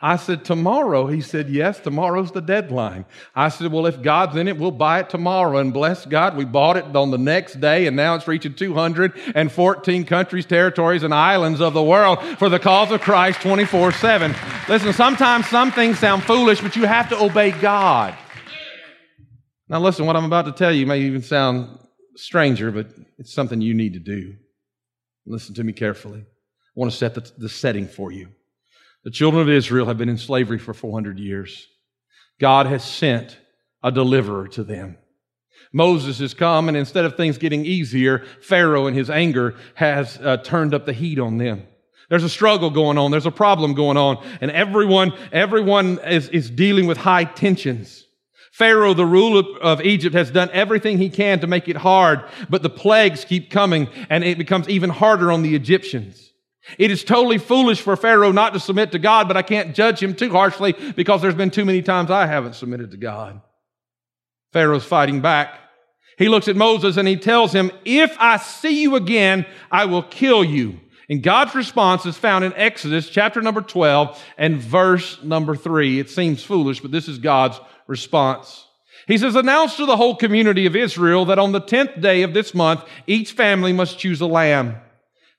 I 0.00 0.16
said, 0.16 0.44
Tomorrow? 0.44 1.06
He 1.06 1.20
said, 1.20 1.48
Yes, 1.48 1.80
tomorrow's 1.80 2.30
the 2.30 2.42
deadline. 2.42 3.06
I 3.34 3.48
said, 3.48 3.72
Well, 3.72 3.86
if 3.86 4.02
God's 4.02 4.36
in 4.36 4.46
it, 4.46 4.56
we'll 4.56 4.70
buy 4.70 5.00
it 5.00 5.10
tomorrow. 5.10 5.58
And 5.58 5.72
bless 5.72 6.06
God, 6.06 6.36
we 6.36 6.44
bought 6.44 6.76
it 6.76 6.94
on 6.94 7.10
the 7.10 7.18
next 7.18 7.58
day, 7.60 7.86
and 7.86 7.96
now 7.96 8.14
it's 8.14 8.28
reaching 8.28 8.54
214 8.54 10.04
countries, 10.04 10.46
territories, 10.46 11.02
and 11.02 11.12
islands 11.12 11.60
of 11.60 11.74
the 11.74 11.82
world 11.82 12.22
for 12.38 12.48
the 12.48 12.60
cause 12.60 12.92
of 12.92 13.00
Christ 13.00 13.40
24 13.40 13.92
7. 13.92 14.34
Listen, 14.68 14.92
sometimes 14.92 15.48
some 15.48 15.72
things 15.72 15.98
sound 15.98 16.22
foolish, 16.22 16.60
but 16.60 16.76
you 16.76 16.84
have 16.84 17.08
to 17.08 17.18
obey 17.18 17.50
God. 17.50 18.16
Now, 19.68 19.80
listen, 19.80 20.04
what 20.04 20.14
I'm 20.14 20.26
about 20.26 20.44
to 20.44 20.52
tell 20.52 20.70
you 20.70 20.86
may 20.86 21.00
even 21.00 21.22
sound 21.22 21.78
stranger, 22.16 22.70
but 22.70 22.88
it's 23.18 23.32
something 23.32 23.60
you 23.60 23.74
need 23.74 23.94
to 23.94 24.00
do. 24.00 24.34
Listen 25.26 25.54
to 25.54 25.64
me 25.64 25.72
carefully. 25.72 26.20
I 26.20 26.74
want 26.74 26.90
to 26.90 26.96
set 26.96 27.14
the, 27.14 27.30
the 27.38 27.48
setting 27.48 27.86
for 27.88 28.12
you. 28.12 28.28
The 29.04 29.10
children 29.10 29.42
of 29.42 29.48
Israel 29.48 29.86
have 29.86 29.98
been 29.98 30.08
in 30.08 30.18
slavery 30.18 30.58
for 30.58 30.74
400 30.74 31.18
years. 31.18 31.66
God 32.40 32.66
has 32.66 32.84
sent 32.84 33.38
a 33.82 33.92
deliverer 33.92 34.48
to 34.48 34.64
them. 34.64 34.98
Moses 35.72 36.18
has 36.18 36.34
come, 36.34 36.68
and 36.68 36.76
instead 36.76 37.04
of 37.04 37.16
things 37.16 37.38
getting 37.38 37.64
easier, 37.64 38.24
Pharaoh 38.40 38.86
in 38.86 38.94
his 38.94 39.10
anger 39.10 39.56
has 39.74 40.18
uh, 40.18 40.38
turned 40.38 40.74
up 40.74 40.86
the 40.86 40.92
heat 40.92 41.18
on 41.18 41.38
them. 41.38 41.64
There's 42.08 42.24
a 42.24 42.28
struggle 42.28 42.70
going 42.70 42.98
on. 42.98 43.10
There's 43.10 43.26
a 43.26 43.30
problem 43.30 43.74
going 43.74 43.96
on. 43.96 44.24
And 44.40 44.50
everyone, 44.50 45.12
everyone 45.32 45.98
is, 46.00 46.28
is 46.28 46.50
dealing 46.50 46.86
with 46.86 46.98
high 46.98 47.24
tensions. 47.24 48.04
Pharaoh, 48.54 48.94
the 48.94 49.04
ruler 49.04 49.42
of 49.62 49.82
Egypt, 49.82 50.14
has 50.14 50.30
done 50.30 50.48
everything 50.52 50.96
he 50.96 51.10
can 51.10 51.40
to 51.40 51.48
make 51.48 51.68
it 51.68 51.76
hard, 51.76 52.22
but 52.48 52.62
the 52.62 52.70
plagues 52.70 53.24
keep 53.24 53.50
coming 53.50 53.88
and 54.08 54.22
it 54.22 54.38
becomes 54.38 54.68
even 54.68 54.90
harder 54.90 55.32
on 55.32 55.42
the 55.42 55.56
Egyptians. 55.56 56.32
It 56.78 56.92
is 56.92 57.02
totally 57.02 57.38
foolish 57.38 57.80
for 57.80 57.96
Pharaoh 57.96 58.30
not 58.30 58.52
to 58.52 58.60
submit 58.60 58.92
to 58.92 59.00
God, 59.00 59.26
but 59.26 59.36
I 59.36 59.42
can't 59.42 59.74
judge 59.74 60.00
him 60.00 60.14
too 60.14 60.30
harshly 60.30 60.72
because 60.94 61.20
there's 61.20 61.34
been 61.34 61.50
too 61.50 61.64
many 61.64 61.82
times 61.82 62.12
I 62.12 62.26
haven't 62.26 62.54
submitted 62.54 62.92
to 62.92 62.96
God. 62.96 63.40
Pharaoh's 64.52 64.84
fighting 64.84 65.20
back. 65.20 65.58
He 66.16 66.28
looks 66.28 66.46
at 66.46 66.54
Moses 66.54 66.96
and 66.96 67.08
he 67.08 67.16
tells 67.16 67.52
him, 67.52 67.72
if 67.84 68.16
I 68.20 68.36
see 68.36 68.82
you 68.82 68.94
again, 68.94 69.46
I 69.68 69.86
will 69.86 70.04
kill 70.04 70.44
you. 70.44 70.78
And 71.08 71.22
God's 71.22 71.54
response 71.54 72.06
is 72.06 72.16
found 72.16 72.44
in 72.44 72.54
Exodus 72.54 73.10
chapter 73.10 73.42
number 73.42 73.60
12 73.60 74.22
and 74.38 74.56
verse 74.56 75.22
number 75.22 75.54
3. 75.54 75.98
It 75.98 76.10
seems 76.10 76.42
foolish, 76.42 76.80
but 76.80 76.92
this 76.92 77.08
is 77.08 77.18
God's 77.18 77.60
response. 77.86 78.66
He 79.06 79.18
says, 79.18 79.36
announce 79.36 79.76
to 79.76 79.86
the 79.86 79.98
whole 79.98 80.16
community 80.16 80.64
of 80.64 80.74
Israel 80.74 81.26
that 81.26 81.38
on 81.38 81.52
the 81.52 81.60
10th 81.60 82.00
day 82.00 82.22
of 82.22 82.32
this 82.32 82.54
month, 82.54 82.84
each 83.06 83.32
family 83.32 83.72
must 83.72 83.98
choose 83.98 84.20
a 84.22 84.26
lamb. 84.26 84.76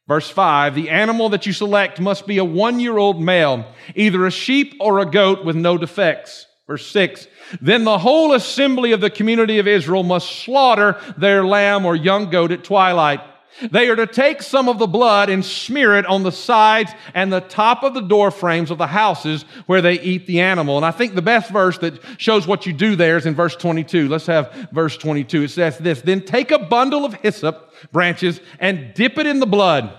Verse 0.08 0.30
5, 0.30 0.76
the 0.76 0.92
animal 0.92 1.30
that 1.30 1.48
you 1.48 1.54
select 1.54 2.00
must 2.00 2.28
be 2.28 2.38
a 2.38 2.46
one 2.46 2.80
year 2.80 2.98
old 2.98 3.20
male, 3.20 3.66
either 3.96 4.26
a 4.28 4.32
sheep 4.32 4.76
or 4.80 5.00
a 5.00 5.06
goat 5.06 5.44
with 5.44 5.56
no 5.56 5.80
defects. 5.80 6.46
Verse 6.68 6.86
6, 6.88 7.28
then 7.60 7.86
the 7.86 7.98
whole 7.98 8.34
assembly 8.34 8.92
of 8.92 9.02
the 9.02 9.10
community 9.10 9.58
of 9.58 9.68
Israel 9.68 10.04
must 10.04 10.44
slaughter 10.44 11.00
their 11.18 11.44
lamb 11.44 11.86
or 11.86 11.96
young 11.96 12.30
goat 12.30 12.52
at 12.52 12.64
twilight. 12.64 13.22
They 13.62 13.90
are 13.90 13.96
to 13.96 14.08
take 14.08 14.42
some 14.42 14.68
of 14.68 14.80
the 14.80 14.88
blood 14.88 15.30
and 15.30 15.44
smear 15.44 15.96
it 15.98 16.06
on 16.06 16.24
the 16.24 16.32
sides 16.32 16.92
and 17.14 17.32
the 17.32 17.40
top 17.40 17.84
of 17.84 17.94
the 17.94 18.02
door 18.02 18.30
frames 18.30 18.70
of 18.70 18.78
the 18.78 18.88
houses 18.88 19.44
where 19.66 19.82
they 19.82 20.00
eat 20.00 20.28
the 20.28 20.42
animal. 20.42 20.76
And 20.78 20.86
I 20.86 20.92
think 20.92 21.16
the 21.16 21.22
best 21.22 21.52
verse 21.52 21.78
that 21.78 22.00
shows 22.18 22.46
what 22.46 22.66
you 22.66 22.74
do 22.74 22.96
there 22.96 23.18
is 23.18 23.26
in 23.26 23.34
verse 23.34 23.56
22. 23.56 24.10
Let's 24.10 24.26
have 24.28 24.70
verse 24.72 24.98
22. 24.98 25.44
It 25.44 25.50
says 25.50 25.78
this, 25.78 26.02
then 26.02 26.22
take 26.22 26.52
a 26.52 26.60
bundle 26.60 27.06
of 27.06 27.14
hyssop 27.14 27.74
branches 27.92 28.42
and 28.60 28.94
dip 28.94 29.18
it 29.18 29.26
in 29.26 29.40
the 29.40 29.46
blood. 29.46 29.94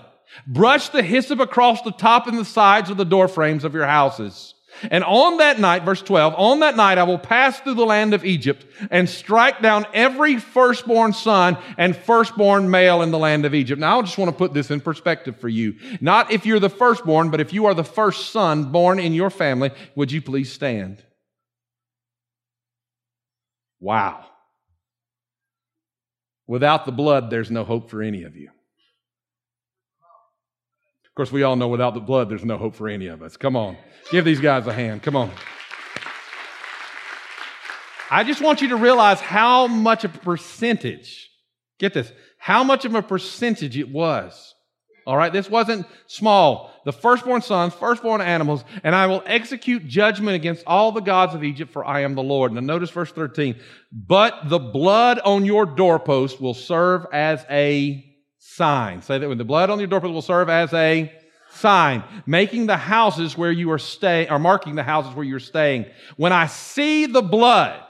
Brush 0.45 0.89
the 0.89 1.01
hyssop 1.01 1.39
across 1.39 1.81
the 1.81 1.91
top 1.91 2.27
and 2.27 2.37
the 2.37 2.45
sides 2.45 2.89
of 2.89 2.97
the 2.97 3.05
door 3.05 3.27
frames 3.27 3.63
of 3.63 3.73
your 3.73 3.87
houses. 3.87 4.53
And 4.89 5.03
on 5.03 5.37
that 5.37 5.59
night, 5.59 5.83
verse 5.83 6.01
12, 6.01 6.33
on 6.37 6.59
that 6.61 6.75
night 6.75 6.97
I 6.97 7.03
will 7.03 7.19
pass 7.19 7.59
through 7.59 7.75
the 7.75 7.85
land 7.85 8.13
of 8.13 8.25
Egypt 8.25 8.65
and 8.91 9.09
strike 9.09 9.61
down 9.61 9.85
every 9.93 10.37
firstborn 10.37 11.13
son 11.13 11.57
and 11.77 11.95
firstborn 11.95 12.69
male 12.69 13.01
in 13.01 13.11
the 13.11 13.17
land 13.17 13.45
of 13.45 13.53
Egypt. 13.53 13.79
Now 13.79 13.99
I 13.99 14.01
just 14.01 14.17
want 14.17 14.31
to 14.31 14.37
put 14.37 14.53
this 14.53 14.71
in 14.71 14.81
perspective 14.81 15.39
for 15.39 15.49
you. 15.49 15.75
Not 16.01 16.31
if 16.31 16.45
you're 16.45 16.59
the 16.59 16.69
firstborn, 16.69 17.29
but 17.29 17.41
if 17.41 17.53
you 17.53 17.65
are 17.65 17.73
the 17.73 17.83
first 17.83 18.31
son 18.31 18.71
born 18.71 18.99
in 18.99 19.13
your 19.13 19.29
family, 19.29 19.71
would 19.95 20.11
you 20.11 20.21
please 20.21 20.51
stand? 20.51 21.03
Wow. 23.79 24.25
Without 26.47 26.85
the 26.85 26.91
blood, 26.91 27.29
there's 27.29 27.51
no 27.51 27.63
hope 27.63 27.89
for 27.89 28.01
any 28.01 28.23
of 28.23 28.35
you. 28.35 28.49
Of 31.17 31.19
course, 31.19 31.31
we 31.31 31.41
all 31.41 31.55
know 31.55 31.67
without 31.67 31.95
the 31.95 31.99
blood, 31.99 32.29
there's 32.29 32.45
no 32.45 32.59
hope 32.59 32.75
for 32.75 32.87
any 32.87 33.07
of 33.07 33.23
us. 33.23 33.37
Come 33.37 33.55
on. 33.55 33.75
Give 34.11 34.23
these 34.23 34.39
guys 34.39 34.67
a 34.67 34.71
hand. 34.71 35.01
Come 35.01 35.15
on. 35.15 35.31
I 38.11 38.23
just 38.23 38.39
want 38.39 38.61
you 38.61 38.67
to 38.67 38.75
realize 38.75 39.19
how 39.19 39.65
much 39.65 40.03
of 40.03 40.13
a 40.13 40.19
percentage, 40.19 41.31
get 41.79 41.95
this, 41.95 42.11
how 42.37 42.63
much 42.63 42.85
of 42.85 42.93
a 42.93 43.01
percentage 43.01 43.79
it 43.79 43.89
was. 43.89 44.53
All 45.07 45.17
right, 45.17 45.33
this 45.33 45.49
wasn't 45.49 45.87
small. 46.05 46.71
The 46.85 46.93
firstborn 46.93 47.41
sons, 47.41 47.73
firstborn 47.73 48.21
animals, 48.21 48.63
and 48.83 48.93
I 48.93 49.07
will 49.07 49.23
execute 49.25 49.87
judgment 49.87 50.35
against 50.35 50.65
all 50.67 50.91
the 50.91 51.01
gods 51.01 51.33
of 51.33 51.43
Egypt, 51.43 51.73
for 51.73 51.83
I 51.83 52.01
am 52.01 52.13
the 52.13 52.21
Lord. 52.21 52.51
Now 52.51 52.59
notice 52.59 52.91
verse 52.91 53.11
13. 53.11 53.59
But 53.91 54.49
the 54.49 54.59
blood 54.59 55.17
on 55.17 55.45
your 55.45 55.65
doorpost 55.65 56.39
will 56.39 56.53
serve 56.53 57.07
as 57.11 57.43
a 57.49 58.06
sign. 58.57 59.01
Say 59.03 59.19
that 59.19 59.29
when 59.29 59.37
the 59.37 59.45
blood 59.45 59.69
on 59.69 59.77
your 59.77 59.87
doorpost 59.87 60.13
will 60.13 60.21
serve 60.21 60.49
as 60.49 60.73
a 60.73 61.11
sign, 61.51 62.03
making 62.25 62.65
the 62.65 62.75
houses 62.75 63.37
where 63.37 63.51
you 63.51 63.71
are 63.71 63.79
staying, 63.79 64.29
or 64.29 64.39
marking 64.39 64.75
the 64.75 64.83
houses 64.83 65.13
where 65.13 65.25
you're 65.25 65.39
staying. 65.39 65.85
When 66.17 66.33
I 66.33 66.47
see 66.47 67.05
the 67.05 67.21
blood, 67.21 67.81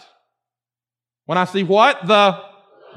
when 1.26 1.38
I 1.38 1.46
see 1.46 1.64
what? 1.64 2.06
The 2.06 2.40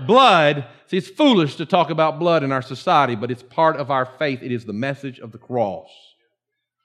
blood. 0.06 0.66
See, 0.88 0.96
it's 0.96 1.08
foolish 1.08 1.56
to 1.56 1.66
talk 1.66 1.90
about 1.90 2.18
blood 2.18 2.42
in 2.42 2.50
our 2.52 2.62
society, 2.62 3.14
but 3.14 3.30
it's 3.30 3.42
part 3.42 3.76
of 3.76 3.90
our 3.90 4.06
faith. 4.18 4.42
It 4.42 4.52
is 4.52 4.64
the 4.64 4.72
message 4.72 5.20
of 5.20 5.30
the 5.30 5.38
cross. 5.38 5.88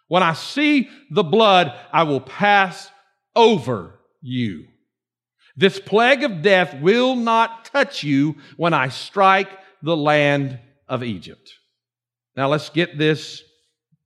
When 0.08 0.22
I 0.22 0.34
see 0.34 0.90
the 1.10 1.24
blood, 1.24 1.74
I 1.92 2.04
will 2.04 2.22
pass 2.22 2.90
over 3.36 4.00
you. 4.22 4.68
This 5.58 5.80
plague 5.80 6.24
of 6.24 6.44
death 6.44 6.80
will 6.80 7.16
not 7.16 7.66
touch 7.66 8.04
you 8.04 8.36
when 8.58 8.74
I 8.74 8.90
strike 8.90 9.50
the 9.82 9.98
land 9.98 10.60
of 10.88 11.04
Egypt. 11.04 11.54
Now 12.36 12.48
let's 12.50 12.70
get 12.70 12.98
this 12.98 13.44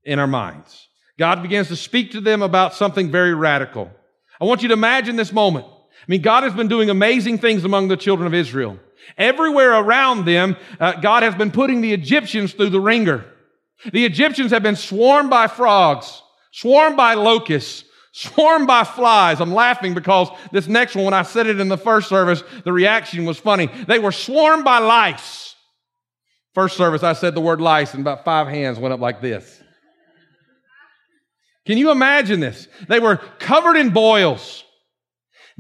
in 0.04 0.20
our 0.20 0.28
minds. 0.28 0.88
God 1.18 1.42
begins 1.42 1.68
to 1.68 1.76
speak 1.76 2.12
to 2.12 2.22
them 2.22 2.42
about 2.42 2.74
something 2.74 3.12
very 3.12 3.34
radical. 3.34 3.92
I 4.40 4.46
want 4.46 4.62
you 4.62 4.70
to 4.70 4.74
imagine 4.74 5.16
this 5.16 5.34
moment. 5.34 5.66
I 5.66 6.06
mean, 6.08 6.22
God 6.22 6.44
has 6.44 6.54
been 6.54 6.70
doing 6.70 6.90
amazing 6.90 7.40
things 7.40 7.66
among 7.66 7.90
the 7.90 7.98
children 7.98 8.26
of 8.26 8.34
Israel. 8.34 8.80
Everywhere 9.18 9.74
around 9.74 10.26
them, 10.26 10.56
uh, 10.80 10.94
God 10.94 11.24
has 11.24 11.36
been 11.36 11.52
putting 11.52 11.82
the 11.82 11.94
Egyptians 11.94 12.54
through 12.54 12.70
the 12.70 12.80
ringer. 12.80 13.26
The 13.92 14.06
Egyptians 14.06 14.52
have 14.52 14.64
been 14.64 14.76
swarmed 14.76 15.30
by 15.30 15.48
frogs, 15.48 16.22
swarmed 16.52 16.96
by 16.96 17.16
locusts, 17.16 17.84
swarmed 18.12 18.68
by 18.68 18.84
flies. 18.84 19.40
I'm 19.40 19.54
laughing 19.54 19.94
because 19.94 20.30
this 20.52 20.68
next 20.68 20.96
one, 20.96 21.06
when 21.06 21.14
I 21.14 21.24
said 21.24 21.48
it 21.48 21.60
in 21.60 21.68
the 21.68 21.78
first 21.78 22.10
service, 22.10 22.44
the 22.64 22.74
reaction 22.74 23.26
was 23.26 23.38
funny. 23.38 23.68
They 23.88 24.00
were 24.00 24.12
swarmed 24.12 24.66
by 24.66 24.80
lice. 24.80 25.49
First 26.60 26.76
service, 26.76 27.04
I 27.04 27.14
said 27.14 27.36
the 27.36 27.40
word 27.40 27.62
lice, 27.62 27.94
and 27.94 28.02
about 28.02 28.26
five 28.26 28.50
hands 28.50 28.78
went 28.78 28.94
up 28.94 29.00
like 29.00 29.22
this. 29.22 29.64
Can 31.66 31.78
you 31.78 31.90
imagine 31.90 32.42
this? 32.42 32.68
They 32.90 33.00
were 33.00 33.16
covered 33.16 33.78
in 33.78 33.92
boils. 33.92 34.66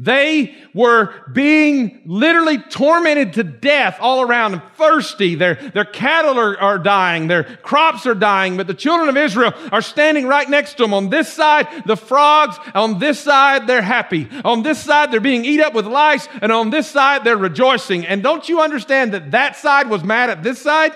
They 0.02 0.56
were 0.74 1.14
being 1.34 2.04
literally 2.06 2.58
tormented 2.58 3.34
to 3.34 3.44
death 3.44 3.98
all 4.00 4.22
around 4.22 4.54
and 4.54 4.64
thirsty. 4.78 5.36
Their, 5.36 5.56
their 5.56 5.84
cattle 5.84 6.40
are, 6.40 6.58
are 6.58 6.80
dying. 6.80 7.28
Their 7.28 7.44
crops 7.44 8.06
are 8.06 8.16
dying. 8.16 8.56
But 8.56 8.68
the 8.68 8.74
children 8.74 9.10
of 9.10 9.18
Israel 9.18 9.54
are 9.74 9.82
standing 9.82 10.26
right 10.26 10.50
next 10.50 10.76
to 10.76 10.84
them. 10.84 10.94
On 10.94 11.10
this 11.10 11.28
side, 11.28 11.68
the 11.86 11.98
frogs. 11.98 12.58
On 12.74 13.00
this 13.00 13.20
side, 13.20 13.68
they're 13.68 13.82
happy. 13.82 14.30
On 14.46 14.64
this 14.64 14.82
side, 14.82 15.12
they're 15.12 15.20
being 15.20 15.44
eat 15.44 15.60
up 15.60 15.74
with 15.74 15.86
lice. 15.86 16.30
And 16.42 16.54
on 16.54 16.70
this 16.70 16.88
side, 16.88 17.26
they're 17.26 17.36
rejoicing. 17.36 18.08
And 18.08 18.24
don't 18.24 18.48
you 18.48 18.62
understand 18.62 19.14
that 19.14 19.32
that 19.32 19.58
side 19.58 19.90
was 19.90 20.02
mad 20.02 20.30
at 20.30 20.44
this 20.44 20.62
side? 20.62 20.94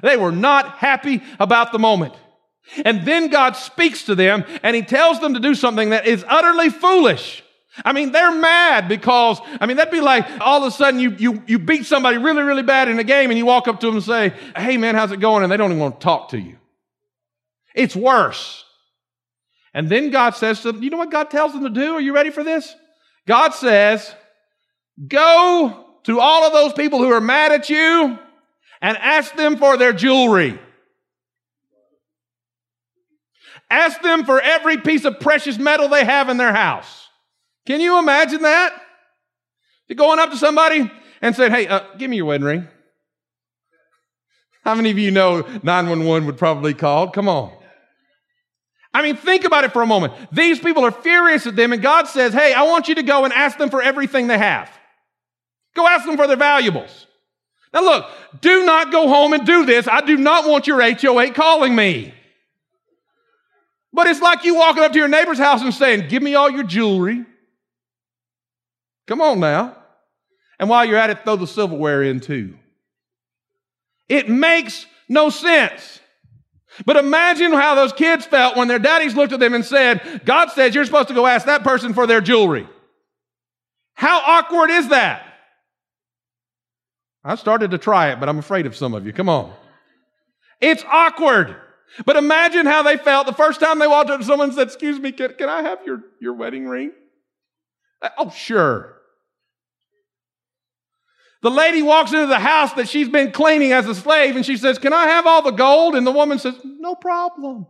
They 0.00 0.16
were 0.16 0.32
not 0.32 0.78
happy 0.78 1.24
about 1.40 1.72
the 1.72 1.80
moment. 1.80 2.14
And 2.84 3.04
then 3.04 3.30
God 3.30 3.56
speaks 3.56 4.04
to 4.04 4.14
them 4.14 4.44
and 4.62 4.76
he 4.76 4.82
tells 4.82 5.20
them 5.20 5.34
to 5.34 5.40
do 5.40 5.56
something 5.56 5.90
that 5.90 6.06
is 6.06 6.24
utterly 6.28 6.70
foolish. 6.70 7.43
I 7.84 7.92
mean, 7.92 8.12
they're 8.12 8.34
mad 8.34 8.88
because, 8.88 9.40
I 9.60 9.66
mean, 9.66 9.78
that'd 9.78 9.92
be 9.92 10.00
like 10.00 10.26
all 10.40 10.62
of 10.62 10.68
a 10.68 10.70
sudden 10.70 11.00
you, 11.00 11.10
you, 11.18 11.42
you 11.46 11.58
beat 11.58 11.86
somebody 11.86 12.18
really, 12.18 12.42
really 12.42 12.62
bad 12.62 12.88
in 12.88 12.98
a 12.98 13.04
game 13.04 13.30
and 13.30 13.38
you 13.38 13.46
walk 13.46 13.66
up 13.66 13.80
to 13.80 13.86
them 13.86 13.96
and 13.96 14.04
say, 14.04 14.32
Hey 14.56 14.76
man, 14.76 14.94
how's 14.94 15.10
it 15.10 15.20
going? 15.20 15.42
And 15.42 15.50
they 15.50 15.56
don't 15.56 15.70
even 15.70 15.80
want 15.80 16.00
to 16.00 16.04
talk 16.04 16.28
to 16.30 16.38
you. 16.38 16.56
It's 17.74 17.96
worse. 17.96 18.64
And 19.72 19.88
then 19.88 20.10
God 20.10 20.36
says 20.36 20.60
to 20.60 20.70
them, 20.70 20.82
you 20.82 20.90
know 20.90 20.98
what 20.98 21.10
God 21.10 21.30
tells 21.30 21.52
them 21.52 21.64
to 21.64 21.70
do? 21.70 21.94
Are 21.94 22.00
you 22.00 22.14
ready 22.14 22.30
for 22.30 22.44
this? 22.44 22.72
God 23.26 23.50
says, 23.54 24.14
go 25.08 25.84
to 26.04 26.20
all 26.20 26.44
of 26.44 26.52
those 26.52 26.72
people 26.74 27.00
who 27.00 27.10
are 27.10 27.20
mad 27.20 27.50
at 27.50 27.68
you 27.68 28.18
and 28.80 28.96
ask 28.98 29.34
them 29.34 29.56
for 29.56 29.76
their 29.76 29.92
jewelry. 29.92 30.60
Ask 33.68 34.00
them 34.02 34.24
for 34.24 34.40
every 34.40 34.76
piece 34.76 35.04
of 35.04 35.18
precious 35.18 35.58
metal 35.58 35.88
they 35.88 36.04
have 36.04 36.28
in 36.28 36.36
their 36.36 36.52
house. 36.52 37.03
Can 37.66 37.80
you 37.80 37.98
imagine 37.98 38.42
that? 38.42 38.74
You're 39.88 39.96
going 39.96 40.18
up 40.18 40.30
to 40.30 40.36
somebody 40.36 40.90
and 41.20 41.34
saying, 41.34 41.52
hey, 41.52 41.66
uh, 41.66 41.80
give 41.98 42.10
me 42.10 42.16
your 42.16 42.26
wedding 42.26 42.46
ring. 42.46 42.68
How 44.62 44.74
many 44.74 44.90
of 44.90 44.98
you 44.98 45.10
know 45.10 45.40
911 45.62 46.26
would 46.26 46.38
probably 46.38 46.74
call? 46.74 47.10
Come 47.10 47.28
on. 47.28 47.52
I 48.94 49.02
mean, 49.02 49.16
think 49.16 49.44
about 49.44 49.64
it 49.64 49.72
for 49.72 49.82
a 49.82 49.86
moment. 49.86 50.12
These 50.32 50.60
people 50.60 50.84
are 50.84 50.92
furious 50.92 51.46
at 51.46 51.56
them, 51.56 51.72
and 51.72 51.82
God 51.82 52.06
says, 52.06 52.32
Hey, 52.32 52.54
I 52.54 52.62
want 52.62 52.88
you 52.88 52.94
to 52.94 53.02
go 53.02 53.24
and 53.24 53.34
ask 53.34 53.58
them 53.58 53.68
for 53.68 53.82
everything 53.82 54.28
they 54.28 54.38
have. 54.38 54.70
Go 55.74 55.86
ask 55.86 56.06
them 56.06 56.16
for 56.16 56.28
their 56.28 56.36
valuables. 56.36 57.06
Now, 57.74 57.82
look, 57.82 58.06
do 58.40 58.64
not 58.64 58.92
go 58.92 59.08
home 59.08 59.32
and 59.32 59.44
do 59.44 59.66
this. 59.66 59.88
I 59.88 60.00
do 60.00 60.16
not 60.16 60.48
want 60.48 60.68
your 60.68 60.80
HOA 60.80 61.32
calling 61.32 61.74
me. 61.74 62.14
But 63.92 64.06
it's 64.06 64.22
like 64.22 64.44
you 64.44 64.54
walking 64.54 64.84
up 64.84 64.92
to 64.92 64.98
your 64.98 65.08
neighbor's 65.08 65.38
house 65.38 65.60
and 65.60 65.74
saying, 65.74 66.08
Give 66.08 66.22
me 66.22 66.36
all 66.36 66.48
your 66.48 66.62
jewelry. 66.62 67.26
Come 69.06 69.20
on 69.20 69.40
now. 69.40 69.76
And 70.58 70.68
while 70.68 70.84
you're 70.84 70.98
at 70.98 71.10
it, 71.10 71.24
throw 71.24 71.36
the 71.36 71.46
silverware 71.46 72.02
in 72.02 72.20
too. 72.20 72.56
It 74.08 74.28
makes 74.28 74.86
no 75.08 75.30
sense. 75.30 76.00
But 76.84 76.96
imagine 76.96 77.52
how 77.52 77.74
those 77.74 77.92
kids 77.92 78.26
felt 78.26 78.56
when 78.56 78.68
their 78.68 78.78
daddies 78.78 79.14
looked 79.14 79.32
at 79.32 79.40
them 79.40 79.54
and 79.54 79.64
said, 79.64 80.22
God 80.24 80.50
says 80.50 80.74
you're 80.74 80.84
supposed 80.84 81.08
to 81.08 81.14
go 81.14 81.26
ask 81.26 81.46
that 81.46 81.62
person 81.62 81.94
for 81.94 82.06
their 82.06 82.20
jewelry. 82.20 82.68
How 83.94 84.20
awkward 84.20 84.70
is 84.70 84.88
that? 84.88 85.24
I 87.22 87.36
started 87.36 87.70
to 87.70 87.78
try 87.78 88.10
it, 88.10 88.20
but 88.20 88.28
I'm 88.28 88.38
afraid 88.38 88.66
of 88.66 88.76
some 88.76 88.92
of 88.92 89.06
you. 89.06 89.12
Come 89.12 89.28
on. 89.28 89.54
It's 90.60 90.84
awkward. 90.90 91.56
But 92.04 92.16
imagine 92.16 92.66
how 92.66 92.82
they 92.82 92.96
felt 92.96 93.26
the 93.26 93.32
first 93.32 93.60
time 93.60 93.78
they 93.78 93.86
walked 93.86 94.10
up 94.10 94.20
to 94.20 94.26
someone 94.26 94.48
and 94.48 94.56
said, 94.56 94.66
Excuse 94.66 94.98
me, 94.98 95.12
can, 95.12 95.34
can 95.34 95.48
I 95.48 95.62
have 95.62 95.78
your, 95.86 96.02
your 96.20 96.34
wedding 96.34 96.66
ring? 96.66 96.92
Uh, 98.04 98.10
oh, 98.18 98.30
sure. 98.30 99.00
The 101.42 101.50
lady 101.50 101.82
walks 101.82 102.12
into 102.12 102.26
the 102.26 102.38
house 102.38 102.72
that 102.74 102.88
she's 102.88 103.08
been 103.08 103.32
cleaning 103.32 103.72
as 103.72 103.86
a 103.86 103.94
slave 103.94 104.36
and 104.36 104.44
she 104.44 104.56
says, 104.56 104.78
Can 104.78 104.92
I 104.92 105.06
have 105.06 105.26
all 105.26 105.42
the 105.42 105.50
gold? 105.50 105.94
And 105.94 106.06
the 106.06 106.12
woman 106.12 106.38
says, 106.38 106.54
No 106.62 106.94
problem. 106.94 107.66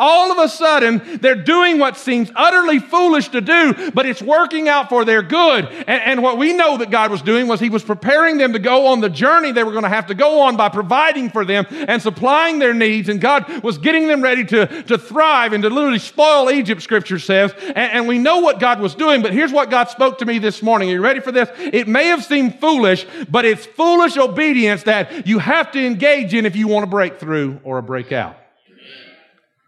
All 0.00 0.32
of 0.32 0.38
a 0.38 0.48
sudden, 0.48 1.20
they're 1.20 1.36
doing 1.36 1.78
what 1.78 1.96
seems 1.96 2.28
utterly 2.34 2.80
foolish 2.80 3.28
to 3.28 3.40
do, 3.40 3.92
but 3.92 4.06
it's 4.06 4.20
working 4.20 4.68
out 4.68 4.88
for 4.88 5.04
their 5.04 5.22
good. 5.22 5.66
And, 5.66 5.88
and, 5.88 6.22
what 6.22 6.36
we 6.36 6.52
know 6.52 6.78
that 6.78 6.90
God 6.90 7.12
was 7.12 7.22
doing 7.22 7.46
was 7.46 7.60
He 7.60 7.70
was 7.70 7.84
preparing 7.84 8.36
them 8.36 8.54
to 8.54 8.58
go 8.58 8.88
on 8.88 9.00
the 9.00 9.08
journey 9.08 9.52
they 9.52 9.62
were 9.62 9.70
going 9.70 9.84
to 9.84 9.88
have 9.88 10.08
to 10.08 10.14
go 10.14 10.40
on 10.40 10.56
by 10.56 10.68
providing 10.68 11.30
for 11.30 11.44
them 11.44 11.64
and 11.70 12.02
supplying 12.02 12.58
their 12.58 12.74
needs. 12.74 13.08
And 13.08 13.20
God 13.20 13.62
was 13.62 13.78
getting 13.78 14.08
them 14.08 14.20
ready 14.20 14.44
to, 14.46 14.82
to 14.82 14.98
thrive 14.98 15.52
and 15.52 15.62
to 15.62 15.70
literally 15.70 16.00
spoil 16.00 16.50
Egypt, 16.50 16.82
Scripture 16.82 17.20
says. 17.20 17.52
And, 17.52 17.76
and 17.76 18.08
we 18.08 18.18
know 18.18 18.40
what 18.40 18.58
God 18.58 18.80
was 18.80 18.96
doing, 18.96 19.22
but 19.22 19.32
here's 19.32 19.52
what 19.52 19.70
God 19.70 19.90
spoke 19.90 20.18
to 20.18 20.24
me 20.24 20.40
this 20.40 20.60
morning. 20.60 20.88
Are 20.88 20.94
you 20.94 21.02
ready 21.02 21.20
for 21.20 21.30
this? 21.30 21.48
It 21.56 21.86
may 21.86 22.06
have 22.06 22.24
seemed 22.24 22.58
foolish, 22.58 23.06
but 23.30 23.44
it's 23.44 23.64
foolish 23.64 24.16
obedience 24.16 24.82
that 24.82 25.24
you 25.24 25.38
have 25.38 25.70
to 25.70 25.86
engage 25.86 26.34
in 26.34 26.46
if 26.46 26.56
you 26.56 26.66
want 26.66 26.82
a 26.82 26.88
breakthrough 26.88 27.60
or 27.62 27.78
a 27.78 27.82
breakout. 27.82 28.38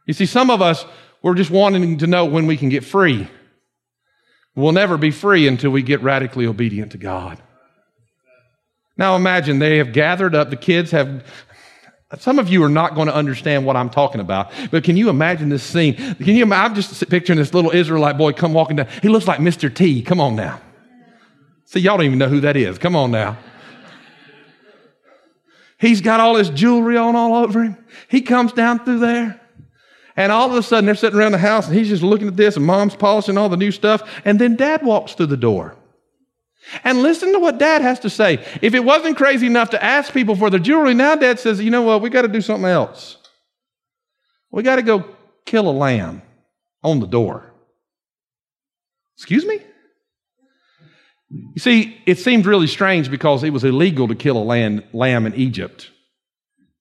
You 0.06 0.14
see, 0.14 0.26
some 0.26 0.50
of 0.50 0.62
us, 0.62 0.84
we're 1.22 1.34
just 1.34 1.50
wanting 1.50 1.98
to 1.98 2.06
know 2.06 2.24
when 2.24 2.46
we 2.46 2.56
can 2.56 2.68
get 2.68 2.84
free. 2.84 3.28
We'll 4.54 4.72
never 4.72 4.96
be 4.96 5.10
free 5.10 5.46
until 5.46 5.70
we 5.70 5.82
get 5.82 6.00
radically 6.00 6.46
obedient 6.46 6.92
to 6.92 6.98
God. 6.98 7.42
Now 8.96 9.16
imagine 9.16 9.58
they 9.58 9.78
have 9.78 9.92
gathered 9.92 10.34
up, 10.34 10.48
the 10.48 10.56
kids 10.56 10.90
have. 10.92 11.24
Some 12.20 12.38
of 12.38 12.48
you 12.48 12.62
are 12.62 12.68
not 12.68 12.94
going 12.94 13.08
to 13.08 13.14
understand 13.14 13.66
what 13.66 13.76
I'm 13.76 13.90
talking 13.90 14.20
about, 14.20 14.52
but 14.70 14.84
can 14.84 14.96
you 14.96 15.10
imagine 15.10 15.48
this 15.48 15.64
scene? 15.64 15.94
Can 15.94 16.36
you? 16.36 16.50
I'm 16.50 16.74
just 16.74 17.06
picturing 17.10 17.38
this 17.38 17.52
little 17.52 17.72
Israelite 17.72 18.16
boy 18.16 18.32
come 18.32 18.54
walking 18.54 18.76
down. 18.76 18.86
He 19.02 19.08
looks 19.08 19.26
like 19.26 19.40
Mr. 19.40 19.74
T. 19.74 20.02
Come 20.02 20.20
on 20.20 20.36
now. 20.36 20.60
See, 21.64 21.80
y'all 21.80 21.96
don't 21.96 22.06
even 22.06 22.18
know 22.18 22.28
who 22.28 22.40
that 22.40 22.56
is. 22.56 22.78
Come 22.78 22.94
on 22.94 23.10
now. 23.10 23.36
He's 25.78 26.00
got 26.00 26.20
all 26.20 26.36
his 26.36 26.48
jewelry 26.48 26.96
on 26.96 27.16
all 27.16 27.34
over 27.34 27.64
him. 27.64 27.76
He 28.08 28.22
comes 28.22 28.52
down 28.52 28.84
through 28.84 29.00
there. 29.00 29.40
And 30.16 30.32
all 30.32 30.50
of 30.50 30.56
a 30.56 30.62
sudden, 30.62 30.86
they're 30.86 30.94
sitting 30.94 31.18
around 31.18 31.32
the 31.32 31.38
house 31.38 31.66
and 31.66 31.76
he's 31.76 31.88
just 31.88 32.02
looking 32.02 32.28
at 32.28 32.36
this, 32.36 32.56
and 32.56 32.64
mom's 32.64 32.96
polishing 32.96 33.36
all 33.36 33.48
the 33.48 33.56
new 33.56 33.70
stuff. 33.70 34.02
And 34.24 34.38
then 34.38 34.56
dad 34.56 34.82
walks 34.82 35.14
through 35.14 35.26
the 35.26 35.36
door. 35.36 35.76
And 36.82 37.02
listen 37.02 37.32
to 37.32 37.38
what 37.38 37.58
dad 37.58 37.82
has 37.82 38.00
to 38.00 38.10
say. 38.10 38.44
If 38.60 38.74
it 38.74 38.84
wasn't 38.84 39.16
crazy 39.16 39.46
enough 39.46 39.70
to 39.70 39.84
ask 39.84 40.12
people 40.12 40.34
for 40.34 40.50
their 40.50 40.58
jewelry, 40.58 40.94
now 40.94 41.14
dad 41.14 41.38
says, 41.38 41.60
you 41.60 41.70
know 41.70 41.82
what, 41.82 42.02
we 42.02 42.10
got 42.10 42.22
to 42.22 42.28
do 42.28 42.40
something 42.40 42.68
else. 42.68 43.18
We 44.50 44.62
got 44.62 44.76
to 44.76 44.82
go 44.82 45.04
kill 45.44 45.68
a 45.68 45.70
lamb 45.70 46.22
on 46.82 46.98
the 47.00 47.06
door. 47.06 47.52
Excuse 49.16 49.46
me? 49.46 49.60
You 51.30 51.58
see, 51.60 52.00
it 52.06 52.18
seemed 52.18 52.46
really 52.46 52.66
strange 52.66 53.10
because 53.10 53.44
it 53.44 53.50
was 53.50 53.64
illegal 53.64 54.08
to 54.08 54.14
kill 54.14 54.36
a 54.36 54.82
lamb, 54.92 55.26
in 55.26 55.34
Egypt 55.34 55.90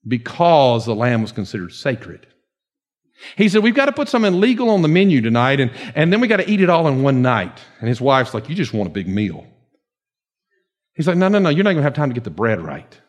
because 0.07 0.85
the 0.85 0.95
lamb 0.95 1.21
was 1.21 1.31
considered 1.31 1.73
sacred. 1.73 2.27
He 3.37 3.49
said, 3.49 3.63
We've 3.63 3.75
got 3.75 3.85
to 3.85 3.91
put 3.91 4.09
something 4.09 4.39
legal 4.39 4.69
on 4.69 4.81
the 4.81 4.87
menu 4.87 5.21
tonight, 5.21 5.59
and, 5.59 5.71
and 5.95 6.11
then 6.11 6.19
we 6.21 6.27
got 6.27 6.37
to 6.37 6.49
eat 6.49 6.61
it 6.61 6.69
all 6.69 6.87
in 6.87 7.01
one 7.01 7.21
night. 7.21 7.59
And 7.79 7.89
his 7.89 8.01
wife's 8.01 8.33
like, 8.33 8.49
You 8.49 8.55
just 8.55 8.73
want 8.73 8.87
a 8.87 8.91
big 8.91 9.07
meal. 9.07 9.45
He's 10.95 11.07
like, 11.07 11.17
No, 11.17 11.27
no, 11.27 11.39
no, 11.39 11.49
you're 11.49 11.63
not 11.63 11.71
going 11.71 11.77
to 11.77 11.83
have 11.83 11.93
time 11.93 12.09
to 12.09 12.13
get 12.13 12.23
the 12.23 12.29
bread 12.29 12.61
right. 12.61 12.99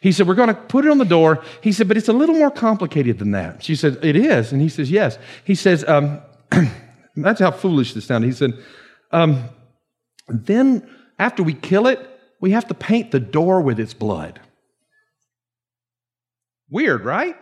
He 0.00 0.12
said, 0.12 0.28
We're 0.28 0.34
going 0.34 0.48
to 0.48 0.54
put 0.54 0.84
it 0.84 0.90
on 0.90 0.98
the 0.98 1.04
door. 1.04 1.42
He 1.60 1.72
said, 1.72 1.88
But 1.88 1.96
it's 1.96 2.08
a 2.08 2.12
little 2.12 2.34
more 2.34 2.50
complicated 2.50 3.18
than 3.18 3.32
that. 3.32 3.62
She 3.64 3.74
said, 3.74 4.04
It 4.04 4.16
is. 4.16 4.52
And 4.52 4.60
he 4.60 4.68
says, 4.68 4.90
Yes. 4.90 5.18
He 5.44 5.54
says, 5.54 5.84
um, 5.88 6.20
That's 7.16 7.40
how 7.40 7.50
foolish 7.52 7.94
this 7.94 8.06
sounded. 8.06 8.26
He 8.26 8.32
said, 8.32 8.52
um, 9.12 9.48
Then 10.28 10.88
after 11.18 11.42
we 11.42 11.54
kill 11.54 11.86
it, 11.86 12.10
we 12.40 12.50
have 12.50 12.66
to 12.68 12.74
paint 12.74 13.10
the 13.10 13.20
door 13.20 13.60
with 13.60 13.78
its 13.78 13.94
blood. 13.94 14.40
Weird, 16.70 17.04
right? 17.04 17.36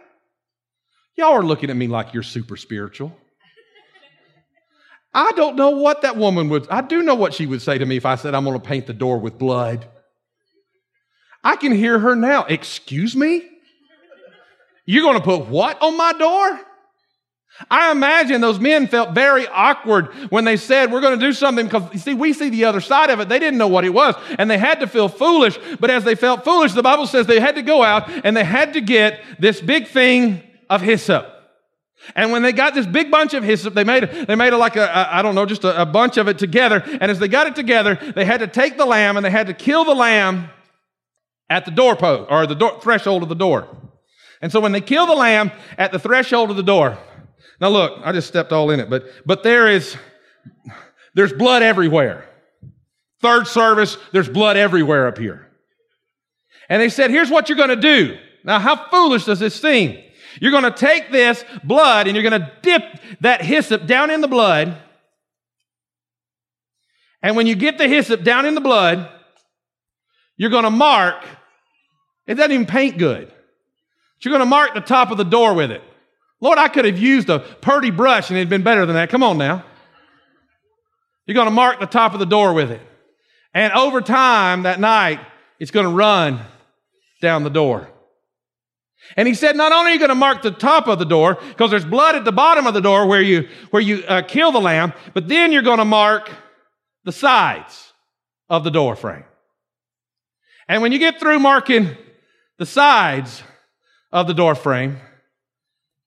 Y'all 1.17 1.33
are 1.33 1.43
looking 1.43 1.71
at 1.71 1.77
me 1.77 1.87
like 1.87 2.15
you're 2.15 2.23
super 2.23 2.57
spiritual. 2.57 3.17
I 5.15 5.33
don't 5.33 5.57
know 5.57 5.71
what 5.71 6.03
that 6.03 6.17
woman 6.17 6.49
would, 6.49 6.69
I 6.71 6.81
do 6.81 7.03
know 7.03 7.15
what 7.15 7.35
she 7.35 7.45
would 7.45 7.61
say 7.61 7.77
to 7.77 7.85
me 7.85 7.97
if 7.97 8.07
I 8.07 8.15
said, 8.15 8.35
I'm 8.35 8.45
going 8.45 8.59
to 8.59 8.67
paint 8.67 8.87
the 8.87 8.95
door 8.95 9.19
with 9.19 9.39
blood. 9.39 9.87
I 11.45 11.57
can 11.57 11.73
hear 11.73 11.99
her 11.99 12.17
now. 12.17 12.45
Excuse 12.45 13.15
me? 13.15 13.47
You're 14.87 15.03
going 15.03 15.19
to 15.19 15.25
put 15.25 15.49
what 15.49 15.81
on 15.83 15.97
my 15.97 16.13
door? 16.15 16.61
I 17.71 17.93
imagine 17.93 18.41
those 18.41 18.59
men 18.59 18.87
felt 18.87 19.11
very 19.11 19.47
awkward 19.47 20.07
when 20.31 20.45
they 20.45 20.57
said, 20.57 20.91
We're 20.91 21.03
going 21.03 21.19
to 21.19 21.25
do 21.25 21.35
something 21.35 21.67
because, 21.67 21.83
you 21.93 21.99
see, 21.99 22.15
we 22.15 22.33
see 22.33 22.49
the 22.49 22.65
other 22.65 22.81
side 22.81 23.11
of 23.11 23.21
it. 23.21 23.29
They 23.29 23.39
didn't 23.39 23.59
know 23.59 23.69
what 23.69 23.85
it 23.85 23.91
was, 23.91 24.15
and 24.39 24.51
they 24.51 24.57
had 24.57 24.81
to 24.81 24.87
feel 24.87 25.09
foolish. 25.09 25.59
But 25.79 25.91
as 25.91 26.03
they 26.03 26.15
felt 26.15 26.45
foolish, 26.45 26.73
the 26.73 26.83
Bible 26.83 27.07
says 27.07 27.27
they 27.27 27.41
had 27.41 27.57
to 27.57 27.63
go 27.63 27.83
out 27.83 28.09
and 28.25 28.35
they 28.35 28.45
had 28.45 28.73
to 28.73 28.81
get 28.81 29.21
this 29.39 29.61
big 29.61 29.89
thing 29.89 30.43
of 30.73 30.81
hyssop. 30.81 31.29
And 32.17 32.33
when 32.33 32.43
they 32.43 32.53
got 32.53 32.75
this 32.75 32.87
big 32.87 33.11
bunch 33.11 33.35
of 33.35 33.45
hyssop, 33.45 33.75
they 33.75 33.85
made, 33.85 34.05
they 34.05 34.35
made 34.35 34.53
it 34.53 34.57
like 34.57 34.77
a, 34.77 34.85
a 34.85 35.09
I 35.19 35.23
don't 35.23 35.35
know, 35.35 35.45
just 35.45 35.65
a, 35.65 35.83
a 35.83 35.87
bunch 35.87 36.17
of 36.17 36.29
it 36.29 36.39
together. 36.39 36.83
And 36.83 37.11
as 37.11 37.19
they 37.19 37.29
got 37.29 37.47
it 37.47 37.55
together, 37.55 37.99
they 38.17 38.25
had 38.25 38.41
to 38.41 38.47
take 38.47 38.79
the 38.79 38.87
lamb 38.87 39.17
and 39.17 39.25
they 39.25 39.31
had 39.31 39.49
to 39.49 39.55
kill 39.55 39.85
the 39.85 39.95
lamb 39.95 40.49
at 41.51 41.67
the 41.67 41.71
doorpost 41.71 42.31
or 42.31 42.47
the 42.47 42.55
door, 42.55 42.81
threshold 42.81 43.23
of 43.23 43.29
the 43.29 43.37
door. 43.37 43.69
And 44.41 44.51
so 44.51 44.61
when 44.61 44.73
they 44.73 44.81
kill 44.81 45.07
the 45.07 45.15
lamb 45.15 45.53
at 45.77 45.93
the 45.93 45.99
threshold 45.99 46.51
of 46.51 46.57
the 46.57 46.63
door, 46.63 46.99
now 47.61 47.69
look, 47.69 48.01
I 48.03 48.11
just 48.13 48.29
stepped 48.29 48.51
all 48.51 48.71
in 48.71 48.81
it, 48.81 48.89
but, 48.89 49.05
but 49.27 49.43
there 49.43 49.69
is, 49.69 49.95
there's 51.15 51.35
blood 51.35 51.63
everywhere. 51.63 52.25
Third 53.21 53.47
service, 53.47 53.99
there's 54.11 54.29
blood 54.29 54.57
everywhere 54.57 55.07
up 55.07 55.19
here. 55.19 55.47
And 56.69 56.81
they 56.81 56.89
said, 56.89 57.11
here's 57.11 57.31
what 57.31 57.49
you're 57.49 57.59
going 57.59 57.69
to 57.69 57.77
do. 57.77 58.17
Now, 58.43 58.59
how 58.59 58.89
foolish 58.89 59.27
does 59.27 59.39
this 59.39 59.61
seem? 59.61 60.03
You're 60.41 60.51
going 60.51 60.65
to 60.65 60.71
take 60.71 61.11
this 61.11 61.45
blood 61.63 62.07
and 62.07 62.17
you're 62.17 62.29
going 62.29 62.41
to 62.41 62.53
dip 62.63 62.83
that 63.21 63.43
hyssop 63.43 63.87
down 63.87 64.11
in 64.11 64.21
the 64.21 64.29
blood. 64.29 64.77
And 67.23 67.37
when 67.37 67.47
you 67.47 67.55
get 67.55 67.79
the 67.79 67.89
hyssop 67.89 68.25
down 68.25 68.47
in 68.47 68.55
the 68.55 68.61
blood, 68.61 69.09
you're 70.37 70.51
going 70.51 70.65
to 70.65 70.71
mark, 70.71 71.25
it 72.27 72.35
doesn't 72.35 72.53
even 72.53 72.67
paint 72.67 72.99
good. 72.99 73.29
But 73.29 74.25
you're 74.25 74.33
going 74.33 74.41
to 74.41 74.47
mark 74.47 74.75
the 74.75 74.81
top 74.81 75.11
of 75.11 75.19
the 75.19 75.25
door 75.25 75.55
with 75.55 75.71
it. 75.71 75.83
Lord, 76.41 76.59
I 76.59 76.69
could 76.69 76.85
have 76.85 76.99
used 76.99 77.31
a 77.31 77.39
purdy 77.39 77.91
brush 77.91 78.31
and 78.31 78.37
it'd 78.37 78.49
been 78.49 78.65
better 78.65 78.85
than 78.85 78.97
that. 78.97 79.11
Come 79.11 79.23
on 79.23 79.39
now. 79.39 79.65
You're 81.27 81.37
going 81.37 81.47
to 81.47 81.53
mark 81.53 81.79
the 81.79 81.87
top 81.87 82.15
of 82.15 82.19
the 82.19 82.27
door 82.27 82.53
with 82.53 82.73
it. 82.73 82.81
And 83.55 83.73
over 83.75 84.01
time 84.01 84.65
that 84.65 84.81
night, 84.81 85.21
it's 85.61 85.71
going 85.71 85.87
to 85.87 85.93
run 85.93 86.41
down 87.21 87.45
the 87.45 87.51
door. 87.51 87.89
And 89.17 89.29
he 89.29 89.35
said, 89.35 89.57
not 89.57 89.73
only 89.73 89.91
are 89.91 89.95
you 89.95 89.99
going 89.99 90.09
to 90.09 90.15
mark 90.15 90.43
the 90.43 90.51
top 90.51 90.89
of 90.89 90.99
the 90.99 91.05
door, 91.05 91.39
because 91.49 91.71
there's 91.71 91.85
blood 91.85 92.15
at 92.15 92.25
the 92.25 92.33
bottom 92.33 92.67
of 92.67 92.75
the 92.75 92.81
door 92.81 93.07
where 93.07 93.23
you, 93.23 93.49
where 93.71 93.83
you 93.83 94.03
uh, 94.09 94.23
kill 94.23 94.53
the 94.53 94.61
lamb, 94.61 94.93
but 95.15 95.29
then 95.29 95.53
you're 95.53 95.63
going 95.63 95.79
to 95.79 95.85
mark 95.85 96.31
the 97.05 97.13
sides 97.13 97.93
of 98.49 98.65
the 98.65 98.71
door 98.71 98.97
frame. 98.97 99.25
And 100.69 100.83
when 100.83 100.93
you 100.93 100.99
get 100.99 101.21
through 101.21 101.39
marking 101.41 101.97
the 102.59 102.67
sides 102.67 103.43
of 104.11 104.27
the 104.27 104.35
door 104.35 104.55
frame, 104.55 104.99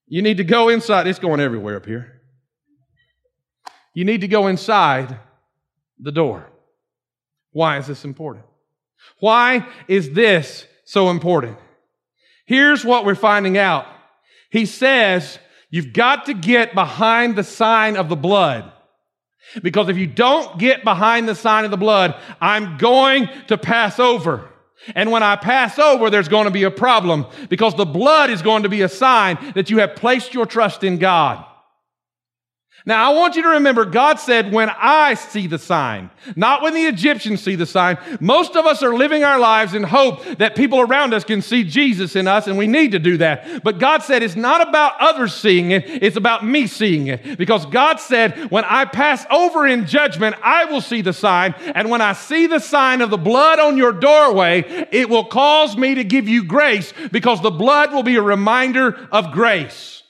you 0.06 0.22
need 0.22 0.38
to 0.38 0.44
go 0.44 0.68
inside. 0.68 1.06
It's 1.06 1.18
going 1.18 1.40
everywhere 1.40 1.76
up 1.76 1.86
here. 1.86 2.20
You 3.94 4.04
need 4.04 4.20
to 4.20 4.28
go 4.28 4.46
inside 4.46 5.18
the 5.98 6.12
door. 6.12 6.48
Why 7.52 7.78
is 7.78 7.86
this 7.86 8.04
important? 8.04 8.44
Why 9.20 9.66
is 9.88 10.10
this 10.10 10.66
so 10.84 11.10
important? 11.10 11.58
Here's 12.46 12.84
what 12.84 13.04
we're 13.04 13.14
finding 13.14 13.58
out 13.58 13.86
He 14.50 14.66
says, 14.66 15.38
You've 15.70 15.92
got 15.92 16.26
to 16.26 16.34
get 16.34 16.74
behind 16.74 17.36
the 17.36 17.44
sign 17.44 17.96
of 17.96 18.08
the 18.08 18.16
blood. 18.16 18.72
Because 19.62 19.88
if 19.88 19.96
you 19.96 20.06
don't 20.06 20.58
get 20.58 20.84
behind 20.84 21.28
the 21.28 21.34
sign 21.34 21.64
of 21.64 21.70
the 21.70 21.76
blood, 21.76 22.14
I'm 22.40 22.78
going 22.78 23.28
to 23.48 23.56
pass 23.56 23.98
over. 23.98 24.48
And 24.94 25.10
when 25.10 25.22
I 25.22 25.36
pass 25.36 25.78
over, 25.78 26.10
there's 26.10 26.28
going 26.28 26.44
to 26.44 26.50
be 26.50 26.64
a 26.64 26.70
problem 26.70 27.26
because 27.48 27.74
the 27.74 27.86
blood 27.86 28.30
is 28.30 28.42
going 28.42 28.64
to 28.64 28.68
be 28.68 28.82
a 28.82 28.88
sign 28.88 29.52
that 29.54 29.70
you 29.70 29.78
have 29.78 29.96
placed 29.96 30.34
your 30.34 30.46
trust 30.46 30.84
in 30.84 30.98
God. 30.98 31.44
Now, 32.88 33.10
I 33.10 33.16
want 33.16 33.34
you 33.34 33.42
to 33.42 33.48
remember, 33.48 33.84
God 33.84 34.20
said, 34.20 34.52
when 34.52 34.70
I 34.70 35.14
see 35.14 35.48
the 35.48 35.58
sign, 35.58 36.08
not 36.36 36.62
when 36.62 36.72
the 36.72 36.86
Egyptians 36.86 37.42
see 37.42 37.56
the 37.56 37.66
sign. 37.66 37.98
Most 38.20 38.54
of 38.54 38.64
us 38.64 38.80
are 38.80 38.94
living 38.94 39.24
our 39.24 39.40
lives 39.40 39.74
in 39.74 39.82
hope 39.82 40.22
that 40.38 40.54
people 40.54 40.80
around 40.80 41.12
us 41.12 41.24
can 41.24 41.42
see 41.42 41.64
Jesus 41.64 42.14
in 42.14 42.28
us, 42.28 42.46
and 42.46 42.56
we 42.56 42.68
need 42.68 42.92
to 42.92 43.00
do 43.00 43.16
that. 43.16 43.64
But 43.64 43.80
God 43.80 44.04
said, 44.04 44.22
it's 44.22 44.36
not 44.36 44.68
about 44.68 44.92
others 45.00 45.34
seeing 45.34 45.72
it, 45.72 45.84
it's 46.00 46.16
about 46.16 46.46
me 46.46 46.68
seeing 46.68 47.08
it. 47.08 47.36
Because 47.36 47.66
God 47.66 47.98
said, 47.98 48.52
when 48.52 48.64
I 48.64 48.84
pass 48.84 49.26
over 49.32 49.66
in 49.66 49.88
judgment, 49.88 50.36
I 50.40 50.66
will 50.66 50.80
see 50.80 51.02
the 51.02 51.12
sign. 51.12 51.56
And 51.74 51.90
when 51.90 52.00
I 52.00 52.12
see 52.12 52.46
the 52.46 52.60
sign 52.60 53.00
of 53.00 53.10
the 53.10 53.18
blood 53.18 53.58
on 53.58 53.76
your 53.76 53.92
doorway, 53.92 54.86
it 54.92 55.10
will 55.10 55.24
cause 55.24 55.76
me 55.76 55.96
to 55.96 56.04
give 56.04 56.28
you 56.28 56.44
grace 56.44 56.92
because 57.10 57.42
the 57.42 57.50
blood 57.50 57.92
will 57.92 58.04
be 58.04 58.14
a 58.14 58.22
reminder 58.22 59.08
of 59.10 59.32
grace. 59.32 60.04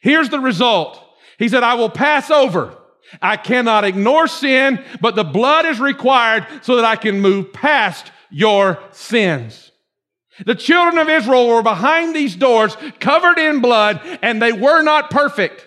Here's 0.00 0.30
the 0.30 0.40
result. 0.40 1.04
He 1.38 1.48
said, 1.48 1.62
I 1.62 1.74
will 1.74 1.90
pass 1.90 2.30
over. 2.30 2.76
I 3.22 3.36
cannot 3.36 3.84
ignore 3.84 4.26
sin, 4.26 4.84
but 5.00 5.14
the 5.14 5.24
blood 5.24 5.64
is 5.64 5.80
required 5.80 6.46
so 6.62 6.76
that 6.76 6.84
I 6.84 6.96
can 6.96 7.20
move 7.20 7.52
past 7.52 8.12
your 8.30 8.82
sins. 8.90 9.70
The 10.44 10.54
children 10.54 10.98
of 10.98 11.08
Israel 11.08 11.48
were 11.48 11.62
behind 11.62 12.14
these 12.14 12.36
doors, 12.36 12.76
covered 13.00 13.38
in 13.38 13.60
blood, 13.60 14.00
and 14.22 14.40
they 14.40 14.52
were 14.52 14.82
not 14.82 15.10
perfect. 15.10 15.66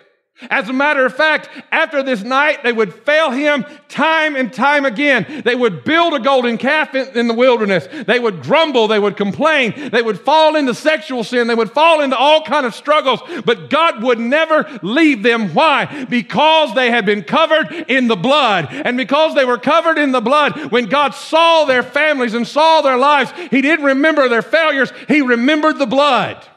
As 0.49 0.69
a 0.69 0.73
matter 0.73 1.05
of 1.05 1.15
fact, 1.15 1.49
after 1.71 2.01
this 2.01 2.23
night, 2.23 2.63
they 2.63 2.73
would 2.73 2.93
fail 2.93 3.31
him 3.31 3.65
time 3.87 4.35
and 4.35 4.51
time 4.51 4.85
again. 4.85 5.41
They 5.45 5.55
would 5.55 5.83
build 5.83 6.13
a 6.13 6.19
golden 6.19 6.57
calf 6.57 6.95
in, 6.95 7.15
in, 7.17 7.27
the 7.27 7.33
wilderness. 7.33 7.87
They 8.05 8.19
would 8.19 8.41
grumble. 8.41 8.87
They 8.87 8.99
would 8.99 9.17
complain. 9.17 9.91
They 9.91 10.01
would 10.01 10.19
fall 10.19 10.55
into 10.55 10.73
sexual 10.73 11.23
sin. 11.23 11.47
They 11.47 11.55
would 11.55 11.71
fall 11.71 12.01
into 12.01 12.17
all 12.17 12.43
kind 12.43 12.65
of 12.65 12.73
struggles. 12.73 13.21
But 13.45 13.69
God 13.69 14.01
would 14.03 14.19
never 14.19 14.79
leave 14.81 15.23
them. 15.23 15.53
Why? 15.53 16.05
Because 16.05 16.73
they 16.73 16.89
had 16.89 17.05
been 17.05 17.23
covered 17.23 17.71
in 17.87 18.07
the 18.07 18.15
blood. 18.15 18.67
And 18.71 18.97
because 18.97 19.35
they 19.35 19.45
were 19.45 19.57
covered 19.57 19.97
in 19.97 20.11
the 20.11 20.21
blood, 20.21 20.71
when 20.71 20.85
God 20.85 21.13
saw 21.13 21.65
their 21.65 21.83
families 21.83 22.33
and 22.33 22.47
saw 22.47 22.81
their 22.81 22.97
lives, 22.97 23.31
He 23.51 23.61
didn't 23.61 23.85
remember 23.85 24.27
their 24.27 24.41
failures. 24.41 24.91
He 25.07 25.21
remembered 25.21 25.77
the 25.77 25.85
blood. 25.85 26.47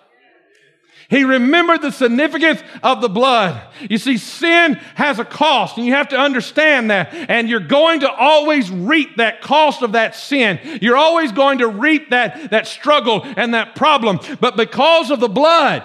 He 1.14 1.22
remembered 1.22 1.81
the 1.81 1.92
significance 1.92 2.61
of 2.83 3.00
the 3.00 3.09
blood. 3.09 3.62
You 3.88 3.98
see, 3.98 4.18
sin 4.18 4.74
has 4.96 5.20
a 5.20 5.24
cost, 5.24 5.77
and 5.77 5.87
you 5.87 5.92
have 5.92 6.09
to 6.09 6.18
understand 6.18 6.90
that. 6.90 7.14
And 7.14 7.48
you're 7.48 7.61
going 7.61 8.00
to 8.00 8.11
always 8.11 8.68
reap 8.68 9.18
that 9.18 9.40
cost 9.40 9.83
of 9.83 9.92
that 9.92 10.16
sin. 10.16 10.59
You're 10.83 10.96
always 10.96 11.31
going 11.31 11.59
to 11.59 11.68
reap 11.68 12.11
that, 12.11 12.50
that 12.50 12.66
struggle 12.66 13.22
and 13.24 13.55
that 13.55 13.77
problem. 13.77 14.18
But 14.40 14.57
because 14.57 15.12
of 15.12 15.20
the 15.20 15.29
blood, 15.29 15.85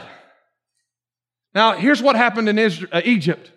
now 1.54 1.74
here's 1.74 2.02
what 2.02 2.16
happened 2.16 2.50
in 2.50 2.58
uh, 2.58 3.02
Egypt. 3.06 3.52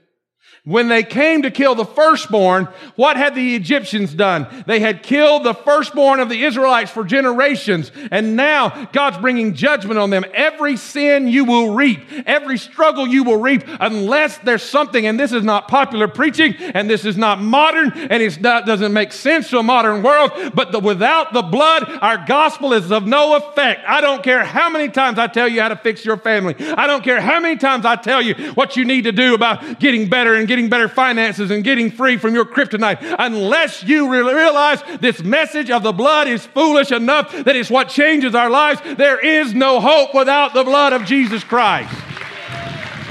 When 0.64 0.86
they 0.86 1.02
came 1.02 1.42
to 1.42 1.50
kill 1.50 1.74
the 1.74 1.84
firstborn, 1.84 2.68
what 2.94 3.16
had 3.16 3.34
the 3.34 3.56
Egyptians 3.56 4.14
done? 4.14 4.46
They 4.64 4.78
had 4.78 5.02
killed 5.02 5.42
the 5.42 5.54
firstborn 5.54 6.20
of 6.20 6.28
the 6.28 6.44
Israelites 6.44 6.88
for 6.88 7.02
generations. 7.02 7.90
And 8.12 8.36
now 8.36 8.88
God's 8.92 9.18
bringing 9.18 9.54
judgment 9.54 9.98
on 9.98 10.10
them. 10.10 10.24
Every 10.32 10.76
sin 10.76 11.26
you 11.26 11.44
will 11.44 11.74
reap, 11.74 12.06
every 12.26 12.58
struggle 12.58 13.08
you 13.08 13.24
will 13.24 13.40
reap, 13.40 13.64
unless 13.80 14.38
there's 14.38 14.62
something, 14.62 15.04
and 15.04 15.18
this 15.18 15.32
is 15.32 15.42
not 15.42 15.66
popular 15.66 16.06
preaching, 16.06 16.54
and 16.54 16.88
this 16.88 17.04
is 17.04 17.16
not 17.16 17.40
modern, 17.40 17.90
and 17.92 18.22
it 18.22 18.40
doesn't 18.40 18.92
make 18.92 19.10
sense 19.10 19.50
to 19.50 19.58
a 19.58 19.64
modern 19.64 20.04
world, 20.04 20.30
but 20.54 20.70
the, 20.70 20.78
without 20.78 21.32
the 21.32 21.42
blood, 21.42 21.90
our 22.00 22.24
gospel 22.24 22.72
is 22.72 22.92
of 22.92 23.04
no 23.04 23.34
effect. 23.34 23.80
I 23.88 24.00
don't 24.00 24.22
care 24.22 24.44
how 24.44 24.70
many 24.70 24.90
times 24.90 25.18
I 25.18 25.26
tell 25.26 25.48
you 25.48 25.60
how 25.60 25.70
to 25.70 25.76
fix 25.76 26.04
your 26.04 26.18
family. 26.18 26.54
I 26.56 26.86
don't 26.86 27.02
care 27.02 27.20
how 27.20 27.40
many 27.40 27.56
times 27.56 27.84
I 27.84 27.96
tell 27.96 28.22
you 28.22 28.52
what 28.52 28.76
you 28.76 28.84
need 28.84 29.02
to 29.02 29.12
do 29.12 29.34
about 29.34 29.80
getting 29.80 30.08
better 30.08 30.34
and 30.34 30.51
getting 30.52 30.68
better 30.68 30.86
finances 30.86 31.50
and 31.50 31.64
getting 31.64 31.90
free 31.90 32.18
from 32.18 32.34
your 32.34 32.44
kryptonite 32.44 32.98
unless 33.18 33.82
you 33.82 34.12
realize 34.12 34.82
this 35.00 35.22
message 35.22 35.70
of 35.70 35.82
the 35.82 35.92
blood 35.92 36.28
is 36.28 36.44
foolish 36.44 36.92
enough 36.92 37.32
that 37.32 37.56
it's 37.56 37.70
what 37.70 37.88
changes 37.88 38.34
our 38.34 38.50
lives. 38.50 38.78
There 38.98 39.18
is 39.18 39.54
no 39.54 39.80
hope 39.80 40.14
without 40.14 40.52
the 40.52 40.62
blood 40.62 40.92
of 40.92 41.06
Jesus 41.06 41.42
Christ. 41.42 41.90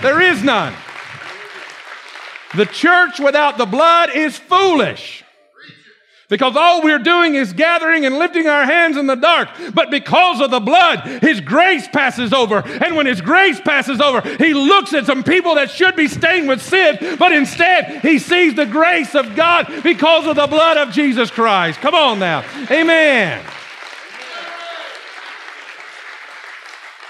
There 0.04 0.22
is 0.22 0.44
none. 0.44 0.76
The 2.56 2.68
church 2.68 3.20
without 3.20 3.58
the 3.58 3.66
blood 3.66 4.12
is 4.16 4.38
foolish. 4.38 5.21
Because 6.32 6.56
all 6.56 6.82
we're 6.82 6.98
doing 6.98 7.36
is 7.36 7.52
gathering 7.52 8.06
and 8.06 8.18
lifting 8.18 8.48
our 8.48 8.64
hands 8.64 8.96
in 8.96 9.06
the 9.06 9.16
dark. 9.16 9.50
But 9.74 9.92
because 9.92 10.40
of 10.40 10.50
the 10.50 10.62
blood, 10.62 11.06
His 11.22 11.42
grace 11.42 11.90
passes 11.90 12.32
over. 12.32 12.66
And 12.66 12.96
when 12.96 13.06
His 13.06 13.20
grace 13.20 13.60
passes 13.60 14.00
over, 14.00 14.22
He 14.38 14.54
looks 14.54 14.94
at 14.94 15.06
some 15.06 15.26
people 15.26 15.56
that 15.56 15.70
should 15.70 15.98
be 15.98 16.08
stained 16.08 16.48
with 16.48 16.62
sin, 16.62 17.18
but 17.20 17.34
instead 17.34 18.00
He 18.02 18.18
sees 18.18 18.56
the 18.56 18.66
grace 18.66 19.14
of 19.14 19.36
God 19.36 19.84
because 19.84 20.26
of 20.26 20.38
the 20.38 20.48
blood 20.48 20.78
of 20.78 20.94
Jesus 20.94 21.30
Christ. 21.30 21.82
Come 21.82 21.96
on 21.96 22.18
now. 22.18 22.46
Amen. 22.72 23.44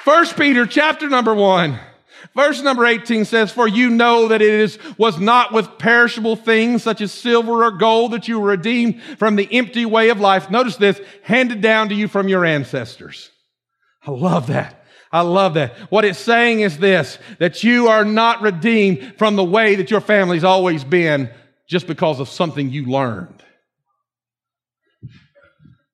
First 0.04 0.36
Peter 0.36 0.66
chapter 0.66 1.08
number 1.08 1.36
one. 1.36 1.80
Verse 2.34 2.62
number 2.62 2.86
18 2.86 3.26
says, 3.26 3.52
For 3.52 3.68
you 3.68 3.90
know 3.90 4.30
that 4.30 4.42
it 4.42 4.54
is, 4.54 4.80
was 4.98 5.20
not 5.20 5.52
with 5.52 5.78
perishable 5.78 6.38
things 6.38 6.82
such 6.82 7.02
as 7.02 7.12
silver 7.12 7.66
or 7.66 7.72
gold 7.72 8.12
that 8.12 8.28
you 8.28 8.40
were 8.40 8.50
redeemed 8.50 9.02
from 9.18 9.36
the 9.36 9.50
empty 9.52 9.86
way 9.86 10.10
of 10.10 10.22
life. 10.22 10.50
Notice 10.50 10.78
this, 10.78 11.02
handed 11.24 11.60
down 11.60 11.90
to 11.90 11.96
you 11.96 12.08
from 12.08 12.30
your 12.30 12.46
ancestors. 12.46 13.30
I 14.06 14.12
love 14.12 14.48
that. 14.48 14.86
I 15.12 15.22
love 15.22 15.56
that. 15.56 15.76
What 15.92 16.06
it's 16.06 16.20
saying 16.20 16.62
is 16.62 16.78
this, 16.78 17.20
that 17.40 17.66
you 17.66 17.90
are 17.90 18.06
not 18.06 18.42
redeemed 18.42 19.16
from 19.18 19.36
the 19.36 19.44
way 19.44 19.76
that 19.76 19.92
your 19.92 20.00
family's 20.00 20.46
always 20.46 20.86
been 20.86 21.30
just 21.68 21.86
because 21.86 22.22
of 22.22 22.30
something 22.30 22.70
you 22.70 22.86
learned. 22.86 23.44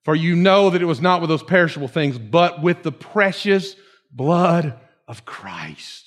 For 0.03 0.15
you 0.15 0.35
know 0.35 0.69
that 0.69 0.83
it 0.83 0.85
was 0.85 1.01
not 1.01 1.19
with 1.19 1.31
those 1.31 1.43
perishable 1.43 1.87
things, 1.87 2.19
but 2.19 2.61
with 2.61 2.83
the 2.83 2.91
precious 2.91 3.75
blood 4.11 4.79
of 5.07 5.25
Christ 5.25 6.06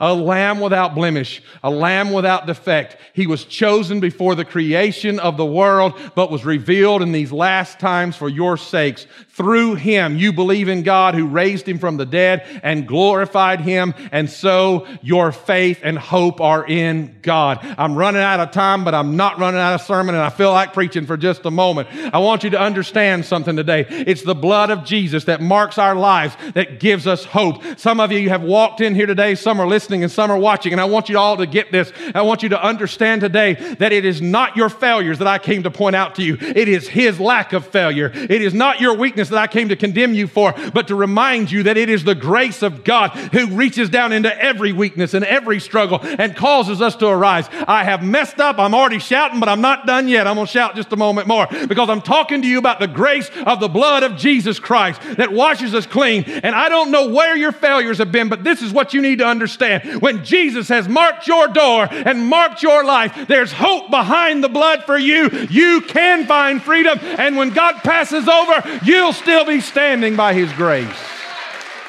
a 0.00 0.14
lamb 0.14 0.60
without 0.60 0.94
blemish, 0.94 1.42
a 1.62 1.70
lamb 1.70 2.12
without 2.12 2.46
defect. 2.46 2.96
He 3.14 3.26
was 3.26 3.44
chosen 3.44 3.98
before 3.98 4.34
the 4.34 4.44
creation 4.44 5.18
of 5.18 5.36
the 5.36 5.46
world, 5.46 5.98
but 6.14 6.30
was 6.30 6.44
revealed 6.44 7.02
in 7.02 7.12
these 7.12 7.32
last 7.32 7.80
times 7.80 8.16
for 8.16 8.28
your 8.28 8.56
sakes. 8.56 9.06
Through 9.38 9.76
him, 9.76 10.16
you 10.16 10.32
believe 10.32 10.68
in 10.68 10.82
God 10.82 11.14
who 11.14 11.28
raised 11.28 11.68
him 11.68 11.78
from 11.78 11.96
the 11.96 12.04
dead 12.04 12.44
and 12.64 12.88
glorified 12.88 13.60
him, 13.60 13.94
and 14.10 14.28
so 14.28 14.84
your 15.00 15.30
faith 15.30 15.78
and 15.84 15.96
hope 15.96 16.40
are 16.40 16.66
in 16.66 17.20
God. 17.22 17.60
I'm 17.78 17.94
running 17.94 18.20
out 18.20 18.40
of 18.40 18.50
time, 18.50 18.82
but 18.82 18.96
I'm 18.96 19.16
not 19.16 19.38
running 19.38 19.60
out 19.60 19.74
of 19.74 19.82
sermon, 19.82 20.16
and 20.16 20.24
I 20.24 20.30
feel 20.30 20.50
like 20.50 20.72
preaching 20.72 21.06
for 21.06 21.16
just 21.16 21.46
a 21.46 21.52
moment. 21.52 21.88
I 22.12 22.18
want 22.18 22.42
you 22.42 22.50
to 22.50 22.60
understand 22.60 23.26
something 23.26 23.54
today. 23.54 23.86
It's 23.88 24.24
the 24.24 24.34
blood 24.34 24.70
of 24.70 24.82
Jesus 24.84 25.26
that 25.26 25.40
marks 25.40 25.78
our 25.78 25.94
lives, 25.94 26.36
that 26.54 26.80
gives 26.80 27.06
us 27.06 27.24
hope. 27.24 27.62
Some 27.78 28.00
of 28.00 28.10
you 28.10 28.30
have 28.30 28.42
walked 28.42 28.80
in 28.80 28.96
here 28.96 29.06
today, 29.06 29.36
some 29.36 29.60
are 29.60 29.68
listening 29.68 30.02
and 30.02 30.10
some 30.10 30.32
are 30.32 30.36
watching. 30.36 30.72
And 30.72 30.80
I 30.80 30.86
want 30.86 31.08
you 31.08 31.16
all 31.16 31.36
to 31.36 31.46
get 31.46 31.70
this. 31.70 31.92
I 32.12 32.22
want 32.22 32.42
you 32.42 32.48
to 32.48 32.60
understand 32.60 33.20
today 33.20 33.54
that 33.78 33.92
it 33.92 34.04
is 34.04 34.20
not 34.20 34.56
your 34.56 34.68
failures 34.68 35.18
that 35.18 35.28
I 35.28 35.38
came 35.38 35.62
to 35.62 35.70
point 35.70 35.94
out 35.94 36.16
to 36.16 36.24
you. 36.24 36.36
It 36.40 36.66
is 36.66 36.88
His 36.88 37.20
lack 37.20 37.52
of 37.52 37.64
failure. 37.64 38.10
It 38.12 38.42
is 38.42 38.52
not 38.52 38.80
your 38.80 38.96
weakness 38.96 39.27
that 39.30 39.38
I 39.38 39.46
came 39.46 39.68
to 39.68 39.76
condemn 39.76 40.14
you 40.14 40.26
for, 40.26 40.54
but 40.72 40.88
to 40.88 40.94
remind 40.94 41.50
you 41.50 41.64
that 41.64 41.76
it 41.76 41.88
is 41.88 42.04
the 42.04 42.14
grace 42.14 42.62
of 42.62 42.84
God 42.84 43.10
who 43.10 43.46
reaches 43.48 43.88
down 43.90 44.12
into 44.12 44.34
every 44.42 44.72
weakness 44.72 45.14
and 45.14 45.24
every 45.24 45.60
struggle 45.60 46.00
and 46.02 46.34
causes 46.36 46.80
us 46.80 46.96
to 46.96 47.06
arise. 47.06 47.48
I 47.66 47.84
have 47.84 48.02
messed 48.02 48.40
up. 48.40 48.58
I'm 48.58 48.74
already 48.74 48.98
shouting, 48.98 49.40
but 49.40 49.48
I'm 49.48 49.60
not 49.60 49.86
done 49.86 50.08
yet. 50.08 50.26
I'm 50.26 50.36
going 50.36 50.46
to 50.46 50.52
shout 50.52 50.76
just 50.76 50.92
a 50.92 50.96
moment 50.96 51.26
more 51.26 51.46
because 51.68 51.88
I'm 51.88 52.02
talking 52.02 52.42
to 52.42 52.48
you 52.48 52.58
about 52.58 52.80
the 52.80 52.88
grace 52.88 53.30
of 53.46 53.60
the 53.60 53.68
blood 53.68 54.02
of 54.02 54.16
Jesus 54.16 54.58
Christ 54.58 55.00
that 55.16 55.32
washes 55.32 55.74
us 55.74 55.86
clean. 55.86 56.24
And 56.24 56.54
I 56.54 56.68
don't 56.68 56.90
know 56.90 57.08
where 57.08 57.36
your 57.36 57.52
failures 57.52 57.98
have 57.98 58.12
been, 58.12 58.28
but 58.28 58.44
this 58.44 58.62
is 58.62 58.72
what 58.72 58.94
you 58.94 59.00
need 59.00 59.18
to 59.18 59.26
understand 59.26 60.00
when 60.00 60.24
Jesus 60.24 60.68
has 60.68 60.88
marked 60.88 61.26
your 61.26 61.48
door 61.48 61.88
and 61.90 62.26
marked 62.26 62.62
your 62.62 62.84
life, 62.84 63.26
there's 63.28 63.52
hope 63.52 63.90
behind 63.90 64.42
the 64.42 64.48
blood 64.48 64.84
for 64.84 64.98
you. 64.98 65.30
You 65.50 65.80
can 65.82 66.26
find 66.26 66.62
freedom. 66.62 66.98
And 67.02 67.36
when 67.36 67.50
God 67.50 67.76
passes 67.76 68.28
over, 68.28 68.80
you'll 68.84 69.12
still 69.18 69.44
be 69.44 69.60
standing 69.60 70.16
by 70.16 70.34
His 70.34 70.52
grace. 70.52 70.86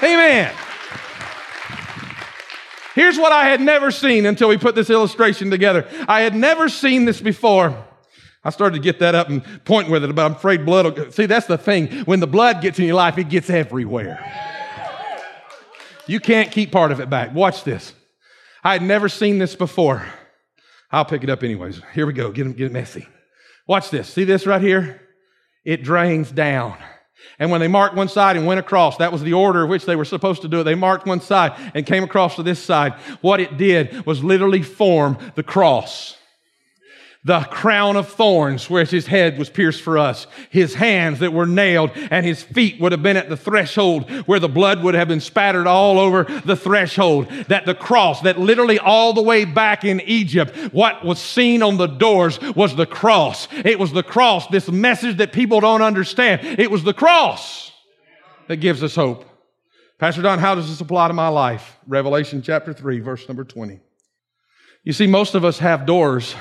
Amen. 0.01 0.53
Here's 2.95 3.17
what 3.17 3.31
I 3.31 3.45
had 3.45 3.61
never 3.61 3.91
seen 3.91 4.25
until 4.25 4.49
we 4.49 4.57
put 4.57 4.75
this 4.75 4.89
illustration 4.89 5.49
together. 5.49 5.87
I 6.07 6.21
had 6.21 6.35
never 6.35 6.67
seen 6.67 7.05
this 7.05 7.21
before. 7.21 7.85
I 8.43 8.49
started 8.49 8.75
to 8.75 8.81
get 8.81 8.99
that 8.99 9.15
up 9.15 9.29
and 9.29 9.43
point 9.65 9.89
with 9.89 10.03
it, 10.03 10.13
but 10.15 10.25
I'm 10.25 10.33
afraid 10.33 10.65
blood 10.65 10.97
will. 10.97 11.11
See, 11.11 11.25
that's 11.25 11.45
the 11.45 11.57
thing. 11.57 11.87
When 12.05 12.19
the 12.19 12.27
blood 12.27 12.61
gets 12.61 12.79
in 12.79 12.85
your 12.85 12.95
life, 12.95 13.17
it 13.17 13.29
gets 13.29 13.49
everywhere. 13.49 14.19
You 16.07 16.19
can't 16.19 16.51
keep 16.51 16.71
part 16.71 16.91
of 16.91 16.99
it 16.99 17.09
back. 17.09 17.33
Watch 17.33 17.63
this. 17.63 17.93
I 18.63 18.73
had 18.73 18.81
never 18.81 19.07
seen 19.09 19.37
this 19.37 19.55
before. 19.55 20.05
I'll 20.91 21.05
pick 21.05 21.23
it 21.23 21.29
up 21.29 21.43
anyways. 21.43 21.81
Here 21.93 22.05
we 22.05 22.13
go. 22.13 22.31
Get, 22.31 22.55
get 22.57 22.67
it 22.67 22.71
messy. 22.71 23.07
Watch 23.67 23.91
this. 23.91 24.09
See 24.09 24.23
this 24.23 24.47
right 24.47 24.61
here? 24.61 25.01
It 25.63 25.83
drains 25.83 26.31
down. 26.31 26.77
And 27.39 27.51
when 27.51 27.61
they 27.61 27.67
marked 27.67 27.95
one 27.95 28.09
side 28.09 28.35
and 28.35 28.45
went 28.45 28.59
across, 28.59 28.97
that 28.97 29.11
was 29.11 29.23
the 29.23 29.33
order 29.33 29.63
in 29.63 29.69
which 29.69 29.85
they 29.85 29.95
were 29.95 30.05
supposed 30.05 30.41
to 30.41 30.47
do 30.47 30.61
it. 30.61 30.63
They 30.63 30.75
marked 30.75 31.07
one 31.07 31.21
side 31.21 31.53
and 31.73 31.85
came 31.85 32.03
across 32.03 32.35
to 32.35 32.43
this 32.43 32.61
side. 32.61 32.93
What 33.21 33.39
it 33.39 33.57
did 33.57 34.05
was 34.05 34.23
literally 34.23 34.61
form 34.61 35.17
the 35.35 35.43
cross 35.43 36.18
the 37.29 37.41
crown 37.41 37.95
of 37.95 38.07
thorns 38.07 38.71
where 38.71 38.83
his 38.83 39.05
head 39.05 39.37
was 39.37 39.51
pierced 39.51 39.83
for 39.83 39.99
us, 39.99 40.25
his 40.49 40.73
hands 40.73 41.19
that 41.19 41.31
were 41.31 41.45
nailed, 41.45 41.91
and 42.09 42.25
his 42.25 42.41
feet 42.41 42.81
would 42.81 42.91
have 42.91 43.03
been 43.03 43.17
at 43.17 43.29
the 43.29 43.37
threshold 43.37 44.09
where 44.25 44.39
the 44.39 44.49
blood 44.49 44.81
would 44.81 44.95
have 44.95 45.07
been 45.07 45.19
spattered 45.19 45.67
all 45.67 45.99
over 45.99 46.23
the 46.23 46.55
threshold. 46.55 47.29
That 47.47 47.67
the 47.67 47.75
cross, 47.75 48.21
that 48.21 48.39
literally 48.39 48.79
all 48.79 49.13
the 49.13 49.21
way 49.21 49.45
back 49.45 49.85
in 49.85 50.01
Egypt, 50.01 50.73
what 50.73 51.05
was 51.05 51.19
seen 51.19 51.61
on 51.61 51.77
the 51.77 51.85
doors 51.85 52.41
was 52.55 52.75
the 52.75 52.87
cross. 52.87 53.47
It 53.51 53.77
was 53.77 53.91
the 53.91 54.01
cross, 54.01 54.47
this 54.47 54.67
message 54.67 55.17
that 55.17 55.31
people 55.31 55.59
don't 55.59 55.83
understand. 55.83 56.59
It 56.59 56.71
was 56.71 56.83
the 56.83 56.95
cross 56.95 57.71
that 58.47 58.57
gives 58.57 58.81
us 58.81 58.95
hope. 58.95 59.23
Pastor 59.99 60.23
Don, 60.23 60.39
how 60.39 60.55
does 60.55 60.67
this 60.67 60.81
apply 60.81 61.09
to 61.09 61.13
my 61.13 61.27
life? 61.27 61.77
Revelation 61.85 62.41
chapter 62.41 62.73
3, 62.73 63.01
verse 63.01 63.27
number 63.27 63.43
20. 63.43 63.81
You 64.83 64.93
see, 64.93 65.05
most 65.05 65.35
of 65.35 65.45
us 65.45 65.59
have 65.59 65.85
doors 65.85 66.33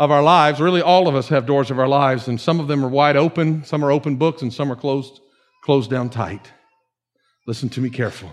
of 0.00 0.10
our 0.10 0.22
lives. 0.22 0.60
Really, 0.60 0.80
all 0.80 1.08
of 1.08 1.14
us 1.14 1.28
have 1.28 1.44
doors 1.44 1.70
of 1.70 1.78
our 1.78 1.86
lives, 1.86 2.26
and 2.26 2.40
some 2.40 2.58
of 2.58 2.68
them 2.68 2.82
are 2.82 2.88
wide 2.88 3.16
open, 3.16 3.62
some 3.64 3.84
are 3.84 3.92
open 3.92 4.16
books, 4.16 4.40
and 4.40 4.52
some 4.52 4.72
are 4.72 4.76
closed, 4.76 5.20
closed 5.62 5.90
down 5.90 6.08
tight. 6.08 6.50
Listen 7.46 7.68
to 7.68 7.82
me 7.82 7.90
careful. 7.90 8.30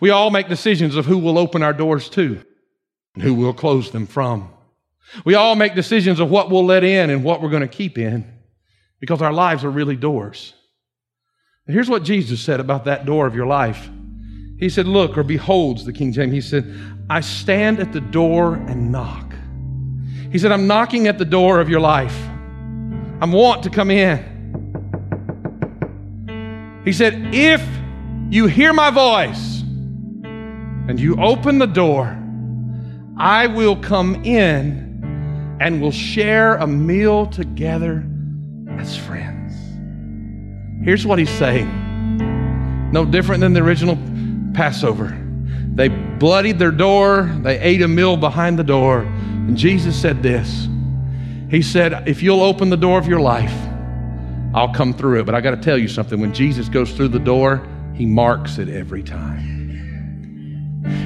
We 0.00 0.10
all 0.10 0.30
make 0.30 0.48
decisions 0.48 0.96
of 0.96 1.06
who 1.06 1.16
will 1.16 1.38
open 1.38 1.62
our 1.62 1.72
doors 1.72 2.08
to 2.10 2.42
and 3.14 3.22
who 3.22 3.34
will 3.34 3.54
close 3.54 3.92
them 3.92 4.06
from. 4.06 4.50
We 5.24 5.36
all 5.36 5.54
make 5.54 5.76
decisions 5.76 6.18
of 6.18 6.28
what 6.28 6.50
we'll 6.50 6.66
let 6.66 6.82
in 6.82 7.08
and 7.08 7.22
what 7.22 7.40
we're 7.40 7.50
going 7.50 7.62
to 7.62 7.68
keep 7.68 7.96
in 7.96 8.26
because 8.98 9.22
our 9.22 9.32
lives 9.32 9.64
are 9.64 9.70
really 9.70 9.96
doors. 9.96 10.54
And 11.66 11.74
here's 11.74 11.88
what 11.88 12.02
Jesus 12.02 12.40
said 12.40 12.58
about 12.58 12.86
that 12.86 13.06
door 13.06 13.28
of 13.28 13.34
your 13.36 13.46
life. 13.46 13.88
He 14.58 14.68
said, 14.68 14.86
Look, 14.86 15.16
or 15.16 15.22
beholds, 15.22 15.84
the 15.84 15.92
King 15.92 16.12
James, 16.12 16.32
he 16.32 16.40
said, 16.40 16.76
I 17.08 17.20
stand 17.20 17.78
at 17.78 17.92
the 17.92 18.00
door 18.00 18.54
and 18.54 18.90
knock. 18.90 19.29
He 20.30 20.38
said, 20.38 20.52
I'm 20.52 20.66
knocking 20.66 21.08
at 21.08 21.18
the 21.18 21.24
door 21.24 21.60
of 21.60 21.68
your 21.68 21.80
life. 21.80 22.16
I'm 23.20 23.32
want 23.32 23.64
to 23.64 23.70
come 23.70 23.90
in. 23.90 24.30
He 26.84 26.92
said, 26.92 27.34
If 27.34 27.66
you 28.30 28.46
hear 28.46 28.72
my 28.72 28.90
voice 28.90 29.60
and 29.60 30.98
you 31.00 31.20
open 31.20 31.58
the 31.58 31.66
door, 31.66 32.16
I 33.18 33.48
will 33.48 33.76
come 33.76 34.24
in 34.24 35.58
and 35.60 35.82
we'll 35.82 35.90
share 35.90 36.56
a 36.56 36.66
meal 36.66 37.26
together 37.26 38.06
as 38.78 38.96
friends. 38.96 39.52
Here's 40.84 41.06
what 41.06 41.18
he's 41.18 41.30
saying 41.30 41.88
no 42.92 43.04
different 43.04 43.40
than 43.40 43.52
the 43.52 43.62
original 43.62 43.96
Passover. 44.54 45.16
They 45.74 45.88
bloodied 45.88 46.58
their 46.58 46.72
door, 46.72 47.30
they 47.42 47.60
ate 47.60 47.82
a 47.82 47.88
meal 47.88 48.16
behind 48.16 48.58
the 48.58 48.64
door. 48.64 49.06
And 49.50 49.58
Jesus 49.58 50.00
said 50.00 50.22
this 50.22 50.68
He 51.50 51.60
said, 51.60 52.06
If 52.08 52.22
you'll 52.22 52.44
open 52.44 52.70
the 52.70 52.76
door 52.76 53.00
of 53.00 53.08
your 53.08 53.20
life, 53.20 53.52
I'll 54.54 54.72
come 54.72 54.94
through 54.94 55.18
it. 55.18 55.26
But 55.26 55.34
I 55.34 55.40
got 55.40 55.50
to 55.50 55.60
tell 55.60 55.76
you 55.76 55.88
something 55.88 56.20
when 56.20 56.32
Jesus 56.32 56.68
goes 56.68 56.92
through 56.92 57.08
the 57.08 57.18
door, 57.18 57.66
he 57.92 58.06
marks 58.06 58.58
it 58.58 58.68
every 58.68 59.02
time. 59.02 59.48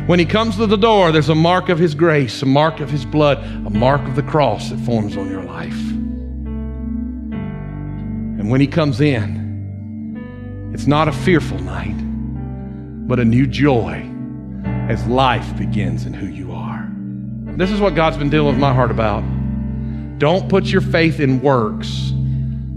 When 0.07 0.19
he 0.19 0.27
comes 0.27 0.57
to 0.57 0.67
the 0.67 0.77
door, 0.77 1.11
there's 1.11 1.31
a 1.31 1.35
mark 1.35 1.71
of 1.71 1.79
his 1.79 1.95
grace, 1.95 2.43
a 2.43 2.47
mark 2.47 2.81
of 2.81 2.91
his 2.91 3.07
blood, 3.07 3.39
a 3.39 3.71
mark 3.71 4.03
of 4.03 4.15
the 4.15 4.23
cross 4.23 4.69
that 4.69 4.79
forms 4.81 5.17
on 5.17 5.31
your 5.31 5.45
life. 5.45 5.73
And 8.39 8.51
when 8.51 8.61
he 8.61 8.67
comes 8.67 9.01
in, 9.01 10.71
it's 10.75 10.87
not 10.87 11.09
a 11.09 11.13
fearful 11.13 11.61
night, 11.61 11.97
but 13.09 13.19
a 13.19 13.25
new 13.25 13.47
joy 13.47 14.07
as 14.91 15.07
life 15.07 15.57
begins 15.57 16.05
in 16.05 16.13
who 16.13 16.27
you 16.27 16.53
are. 16.53 16.74
This 17.57 17.71
is 17.71 17.81
what 17.81 17.95
God's 17.95 18.17
been 18.17 18.31
dealing 18.31 18.49
with 18.49 18.59
my 18.59 18.75
heart 18.75 18.91
about. 18.91 19.23
Don't 20.19 20.49
put 20.49 20.65
your 20.65 20.81
faith 20.81 21.21
in 21.21 21.41
works, 21.41 22.13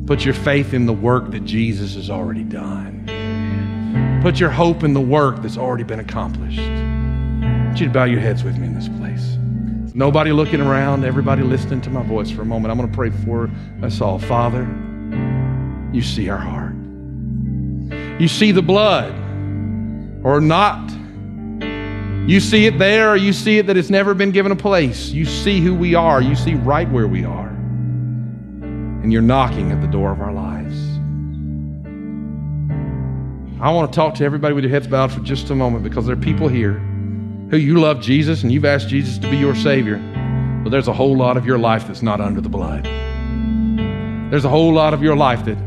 put 0.05 0.23
your 0.23 0.35
faith 0.35 0.73
in 0.73 0.85
the 0.85 0.93
work 0.93 1.31
that 1.31 1.45
Jesus 1.45 1.95
has 1.95 2.09
already 2.09 2.43
done. 2.43 4.19
Put 4.21 4.39
your 4.39 4.51
hope 4.51 4.83
in 4.83 4.93
the 4.93 5.01
work 5.01 5.41
that's 5.41 5.57
already 5.57 5.83
been 5.83 5.99
accomplished. 5.99 6.59
I 6.59 7.65
want 7.65 7.79
you 7.79 7.87
to 7.87 7.91
bow 7.91 8.03
your 8.03 8.19
heads 8.19 8.43
with 8.43 8.57
me 8.57 8.67
in 8.67 8.75
this 8.75 8.89
place. 8.89 9.37
Nobody 9.95 10.31
looking 10.31 10.61
around, 10.61 11.05
everybody 11.05 11.41
listening 11.41 11.81
to 11.81 11.89
my 11.89 12.03
voice 12.03 12.29
for 12.29 12.43
a 12.43 12.45
moment. 12.45 12.71
I'm 12.71 12.77
going 12.77 12.89
to 12.89 12.95
pray 12.95 13.09
for 13.09 13.49
us 13.81 13.99
all. 13.99 14.19
Father, 14.19 14.63
you 15.91 16.03
see 16.03 16.29
our 16.29 16.37
heart. 16.37 16.75
You 18.19 18.27
see 18.27 18.51
the 18.51 18.61
blood, 18.61 19.11
or 20.23 20.39
not 20.39 20.91
you 22.27 22.41
see 22.41 22.65
it 22.65 22.77
there, 22.77 23.11
or 23.11 23.15
you 23.15 23.31
see 23.31 23.57
it 23.57 23.67
that 23.67 23.77
it's 23.77 23.89
never 23.89 24.13
been 24.13 24.31
given 24.31 24.51
a 24.51 24.55
place. 24.55 25.11
You 25.11 25.23
see 25.23 25.61
who 25.61 25.73
we 25.73 25.95
are. 25.95 26.21
You 26.21 26.35
see 26.35 26.55
right 26.55 26.89
where 26.91 27.07
we 27.07 27.23
are. 27.23 27.47
And 27.47 29.13
you're 29.13 29.21
knocking 29.21 29.71
at 29.71 29.79
the 29.79 29.87
door 29.87 30.11
of 30.11 30.19
our 30.19 30.33
lives. 30.33 30.75
I 33.61 33.71
want 33.71 33.89
to 33.91 33.95
talk 33.95 34.13
to 34.15 34.25
everybody 34.25 34.53
with 34.53 34.65
your 34.65 34.71
heads 34.71 34.87
bowed 34.87 35.13
for 35.13 35.21
just 35.21 35.49
a 35.51 35.55
moment 35.55 35.85
because 35.85 36.05
there 36.05 36.17
are 36.17 36.19
people 36.19 36.49
here 36.49 36.73
who 37.49 37.55
you 37.55 37.79
love 37.79 38.01
Jesus 38.01 38.43
and 38.43 38.51
you've 38.51 38.65
asked 38.65 38.89
Jesus 38.89 39.17
to 39.19 39.31
be 39.31 39.37
your 39.37 39.55
Savior. 39.55 39.97
But 40.63 40.71
there's 40.71 40.89
a 40.89 40.93
whole 40.93 41.15
lot 41.15 41.37
of 41.37 41.45
your 41.45 41.57
life 41.57 41.87
that's 41.87 42.01
not 42.01 42.19
under 42.19 42.41
the 42.41 42.49
blood. 42.49 42.83
There's 44.29 44.43
a 44.43 44.49
whole 44.49 44.73
lot 44.73 44.93
of 44.93 45.01
your 45.01 45.15
life 45.15 45.45
that, 45.45 45.57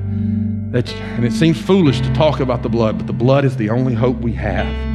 that 0.72 0.92
and 0.92 1.24
it 1.24 1.32
seems 1.32 1.58
foolish 1.58 2.02
to 2.02 2.12
talk 2.12 2.40
about 2.40 2.62
the 2.62 2.68
blood, 2.68 2.98
but 2.98 3.06
the 3.06 3.14
blood 3.14 3.46
is 3.46 3.56
the 3.56 3.70
only 3.70 3.94
hope 3.94 4.18
we 4.18 4.34
have. 4.34 4.89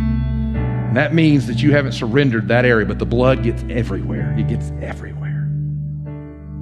And 0.95 1.03
that 1.03 1.13
means 1.13 1.45
that 1.47 1.61
you 1.61 1.73
haven't 1.73 1.91
surrendered 1.91 2.47
that 2.47 2.63
area, 2.63 2.85
but 2.85 2.99
the 2.99 3.05
blood 3.05 3.43
gets 3.43 3.65
everywhere. 3.69 4.33
It 4.39 4.47
gets 4.47 4.71
everywhere. 4.81 5.41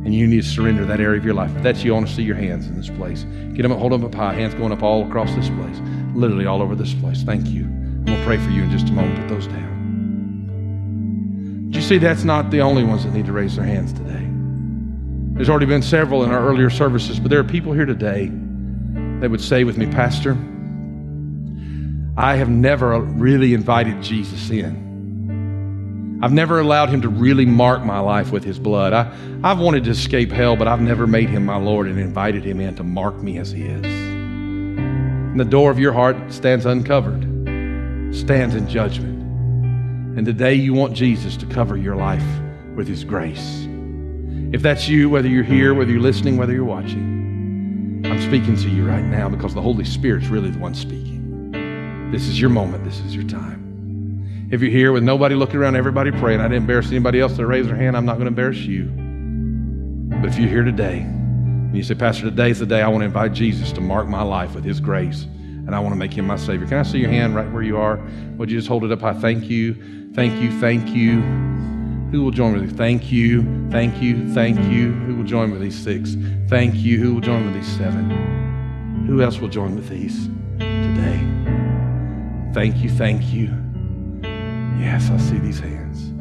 And 0.03 0.11
you 0.11 0.25
need 0.25 0.41
to 0.41 0.47
surrender 0.47 0.85
that 0.85 0.99
area 0.99 1.19
of 1.19 1.23
your 1.23 1.35
life. 1.35 1.55
If 1.55 1.61
that's 1.61 1.83
you, 1.83 1.91
I 1.91 1.97
want 1.97 2.07
to 2.07 2.13
see 2.15 2.23
your 2.23 2.35
hands 2.35 2.65
in 2.65 2.75
this 2.75 2.89
place. 2.89 3.27
Get 3.53 3.61
them 3.61 3.71
up, 3.71 3.77
hold 3.77 3.91
them 3.91 4.03
up 4.03 4.15
high. 4.15 4.33
Hands 4.33 4.51
going 4.55 4.71
up 4.71 4.81
all 4.81 5.07
across 5.07 5.31
this 5.35 5.49
place. 5.49 5.79
Literally 6.15 6.47
all 6.47 6.63
over 6.63 6.73
this 6.73 6.95
place. 6.95 7.21
Thank 7.21 7.45
you. 7.49 7.65
I'm 7.65 8.05
going 8.05 8.17
to 8.17 8.25
pray 8.25 8.37
for 8.37 8.49
you 8.49 8.63
in 8.63 8.71
just 8.71 8.89
a 8.89 8.91
moment. 8.91 9.19
Put 9.19 9.27
those 9.35 9.45
down. 9.45 9.69
But 11.69 11.75
you 11.75 11.83
see, 11.83 11.99
that's 11.99 12.23
not 12.23 12.49
the 12.49 12.61
only 12.61 12.83
ones 12.83 13.03
that 13.03 13.13
need 13.13 13.27
to 13.27 13.33
raise 13.33 13.55
their 13.55 13.65
hands 13.65 13.93
today. 13.93 14.27
There's 15.35 15.47
already 15.47 15.67
been 15.67 15.83
several 15.83 16.23
in 16.23 16.31
our 16.31 16.43
earlier 16.43 16.71
services, 16.71 17.19
but 17.19 17.29
there 17.29 17.39
are 17.39 17.43
people 17.43 17.71
here 17.71 17.85
today 17.85 18.31
that 19.19 19.29
would 19.29 19.41
say 19.41 19.63
with 19.63 19.77
me, 19.77 19.85
Pastor, 19.85 20.35
I 22.15 22.35
have 22.35 22.49
never 22.49 22.99
really 22.99 23.55
invited 23.55 24.03
Jesus 24.03 24.51
in. 24.51 26.19
I've 26.21 26.31
never 26.31 26.59
allowed 26.59 26.89
him 26.89 27.01
to 27.01 27.09
really 27.09 27.45
mark 27.45 27.83
my 27.83 27.99
life 27.99 28.31
with 28.31 28.43
his 28.43 28.59
blood. 28.59 28.93
I, 28.93 29.11
I've 29.43 29.57
wanted 29.57 29.85
to 29.85 29.89
escape 29.89 30.31
hell, 30.31 30.55
but 30.55 30.67
I've 30.67 30.79
never 30.79 31.07
made 31.07 31.29
him 31.29 31.43
my 31.43 31.57
Lord 31.57 31.87
and 31.87 31.99
invited 31.99 32.45
him 32.45 32.61
in 32.61 32.75
to 32.75 32.83
mark 32.83 33.15
me 33.15 33.39
as 33.39 33.51
he 33.51 33.63
is. 33.63 33.83
And 33.83 35.39
the 35.39 35.45
door 35.45 35.71
of 35.71 35.79
your 35.79 35.91
heart 35.91 36.15
stands 36.31 36.67
uncovered, 36.67 37.23
stands 38.15 38.53
in 38.53 38.69
judgment. 38.69 39.19
And 40.15 40.23
today 40.23 40.53
you 40.53 40.75
want 40.75 40.93
Jesus 40.93 41.35
to 41.37 41.47
cover 41.47 41.75
your 41.75 41.95
life 41.95 42.23
with 42.75 42.87
his 42.87 43.03
grace. 43.03 43.67
If 44.53 44.61
that's 44.61 44.87
you, 44.87 45.09
whether 45.09 45.27
you're 45.27 45.43
here, 45.43 45.73
whether 45.73 45.91
you're 45.91 45.99
listening, 45.99 46.37
whether 46.37 46.53
you're 46.53 46.63
watching, 46.63 48.03
I'm 48.05 48.21
speaking 48.21 48.55
to 48.57 48.69
you 48.69 48.87
right 48.87 49.03
now 49.03 49.29
because 49.29 49.55
the 49.55 49.61
Holy 49.61 49.83
Spirit's 49.83 50.27
really 50.27 50.51
the 50.51 50.59
one 50.59 50.75
speaking. 50.75 51.12
This 52.13 52.27
is 52.27 52.39
your 52.39 52.51
moment. 52.51 52.83
This 52.83 52.99
is 52.99 53.15
your 53.15 53.23
time. 53.23 54.47
If 54.51 54.61
you're 54.61 54.69
here 54.69 54.91
with 54.91 55.01
nobody 55.01 55.33
looking 55.33 55.55
around, 55.55 55.75
everybody 55.75 56.11
praying, 56.11 56.41
I 56.41 56.43
didn't 56.43 56.57
embarrass 56.57 56.89
anybody 56.89 57.19
else 57.19 57.35
to 57.37 57.47
raise 57.47 57.65
their 57.65 57.75
hand. 57.75 57.97
I'm 57.97 58.05
not 58.05 58.17
going 58.19 58.25
to 58.25 58.27
embarrass 58.27 58.59
you. 58.59 58.83
But 60.21 60.29
if 60.29 60.37
you're 60.37 60.47
here 60.47 60.63
today 60.63 60.99
and 60.99 61.75
you 61.75 61.81
say, 61.81 61.95
Pastor, 61.95 62.25
today's 62.25 62.59
the 62.59 62.67
day 62.67 62.83
I 62.83 62.87
want 62.87 63.01
to 63.01 63.05
invite 63.05 63.33
Jesus 63.33 63.71
to 63.71 63.81
mark 63.81 64.07
my 64.07 64.21
life 64.21 64.53
with 64.53 64.63
his 64.63 64.79
grace 64.79 65.23
and 65.23 65.73
I 65.73 65.79
want 65.79 65.93
to 65.93 65.97
make 65.97 66.13
him 66.13 66.27
my 66.27 66.35
Savior. 66.35 66.67
Can 66.67 66.77
I 66.77 66.83
see 66.83 66.99
your 66.99 67.09
hand 67.09 67.35
right 67.35 67.51
where 67.51 67.63
you 67.63 67.79
are? 67.79 67.99
Would 68.37 68.51
you 68.51 68.59
just 68.59 68.67
hold 68.67 68.83
it 68.83 68.91
up 68.91 69.01
high? 69.01 69.13
Thank 69.13 69.45
you. 69.45 70.13
Thank 70.13 70.39
you. 70.39 70.51
Thank 70.59 70.89
you. 70.89 71.19
Who 72.11 72.21
will 72.21 72.29
join 72.29 72.53
with 72.53 72.61
me? 72.61 72.77
Thank 72.77 73.11
you. 73.11 73.41
Thank 73.71 73.99
you. 74.03 74.31
Thank 74.35 74.59
you. 74.71 74.91
Who 74.91 75.15
will 75.15 75.23
join 75.23 75.49
with 75.49 75.61
these 75.61 75.83
six? 75.83 76.15
Thank 76.47 76.75
you. 76.75 76.99
Who 76.99 77.15
will 77.15 77.21
join 77.21 77.43
with 77.43 77.55
these 77.55 77.75
seven? 77.75 79.07
Who 79.07 79.23
else 79.23 79.39
will 79.39 79.49
join 79.49 79.75
with 79.75 79.89
these 79.89 80.27
today? 80.59 81.32
Thank 82.53 82.77
you, 82.83 82.89
thank 82.89 83.33
you. 83.33 83.51
Yes, 84.79 85.09
I 85.09 85.17
see 85.17 85.39
these 85.39 85.59
hands. 85.59 86.13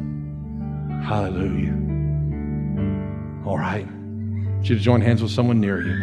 Hallelujah. 1.05 1.73
All 3.45 3.57
right. 3.57 3.85
I 3.85 4.51
want 4.55 4.67
you 4.67 4.75
to 4.75 4.81
join 4.81 5.01
hands 5.01 5.21
with 5.21 5.31
someone 5.31 5.59
near 5.59 5.81
you. 5.81 5.93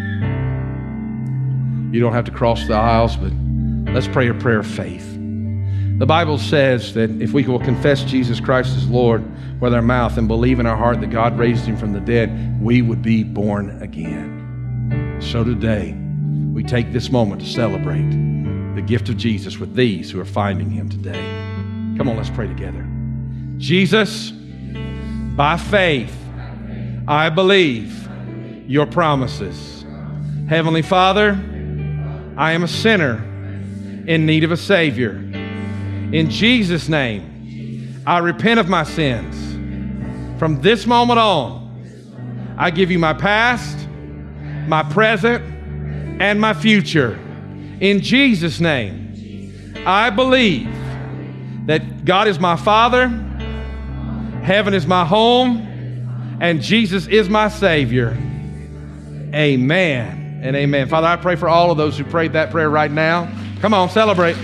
You 1.93 2.01
don't 2.01 2.13
have 2.13 2.27
to 2.27 2.31
cross 2.31 2.65
the 2.69 2.75
aisles, 2.75 3.17
but 3.17 3.33
let's 3.93 4.07
pray 4.07 4.29
a 4.29 4.35
prayer 4.35 4.61
of 4.61 4.67
faith. 4.69 5.05
The 5.99 6.07
Bible 6.07 6.39
says 6.39 6.95
that 6.95 7.11
if 7.21 7.33
we 7.33 7.45
will 7.45 7.59
confess 7.59 8.05
Jesus 8.05 8.39
Christ 8.39 8.77
as 8.77 8.87
Lord 8.89 9.25
with 9.61 9.75
our 9.75 9.83
mouth 9.83 10.17
and 10.17 10.29
believe 10.29 10.61
in 10.61 10.67
our 10.67 10.77
heart 10.77 11.01
that 11.01 11.11
God 11.11 11.37
raised 11.37 11.65
him 11.65 11.77
from 11.77 11.93
the 11.93 12.01
dead, 12.01 12.63
we 12.63 12.83
would 12.83 13.03
be 13.03 13.25
born 13.25 13.83
again. 13.83 15.19
So 15.21 15.43
today, 15.43 15.95
we 16.53 16.63
take 16.63 16.93
this 16.93 17.11
moment 17.11 17.41
to 17.41 17.47
celebrate 17.49 18.40
the 18.81 18.87
gift 18.87 19.11
of 19.11 19.17
Jesus 19.19 19.59
with 19.59 19.75
these 19.75 20.11
who 20.11 20.19
are 20.19 20.25
finding 20.25 20.71
him 20.71 20.89
today. 20.89 21.21
Come 21.99 22.09
on, 22.09 22.17
let's 22.17 22.31
pray 22.31 22.47
together. 22.47 22.87
Jesus, 23.59 24.31
by 25.37 25.59
faith, 25.59 26.17
I 27.07 27.29
believe 27.29 28.09
your 28.67 28.87
promises. 28.87 29.85
Heavenly 30.49 30.81
Father, 30.81 31.33
I 32.39 32.53
am 32.53 32.63
a 32.63 32.69
sinner 32.69 33.17
in 34.07 34.25
need 34.25 34.45
of 34.45 34.51
a 34.51 34.57
Savior. 34.57 35.11
In 35.11 36.31
Jesus' 36.31 36.89
name, 36.89 38.03
I 38.07 38.17
repent 38.17 38.61
of 38.61 38.71
my 38.71 38.85
sins. 38.85 40.39
From 40.39 40.63
this 40.63 40.87
moment 40.87 41.19
on, 41.19 42.55
I 42.57 42.71
give 42.71 42.91
you 42.91 42.99
my 42.99 43.13
past, 43.13 43.87
my 44.67 44.83
present, 44.85 45.45
and 46.23 46.41
my 46.41 46.55
future. 46.55 47.19
In 47.81 48.01
Jesus' 48.01 48.61
name, 48.61 49.75
I 49.87 50.11
believe 50.11 50.69
that 51.67 52.05
God 52.05 52.29
is 52.29 52.39
my 52.39 52.57
Father, 52.57 53.09
heaven 54.43 54.75
is 54.75 54.87
my 54.87 55.07
home, 55.07 56.39
and 56.41 56.61
Jesus 56.61 57.07
is 57.07 57.31
my 57.31 57.49
Savior. 57.49 58.11
Amen 59.35 60.41
and 60.43 60.57
amen. 60.57 60.89
Father, 60.89 61.07
I 61.07 61.17
pray 61.17 61.37
for 61.37 61.49
all 61.49 61.71
of 61.71 61.79
those 61.79 61.97
who 61.97 62.05
prayed 62.05 62.35
that 62.35 62.51
prayer 62.51 62.69
right 62.69 62.91
now. 62.91 63.33
Come 63.61 63.73
on, 63.73 63.89
celebrate. 63.89 64.37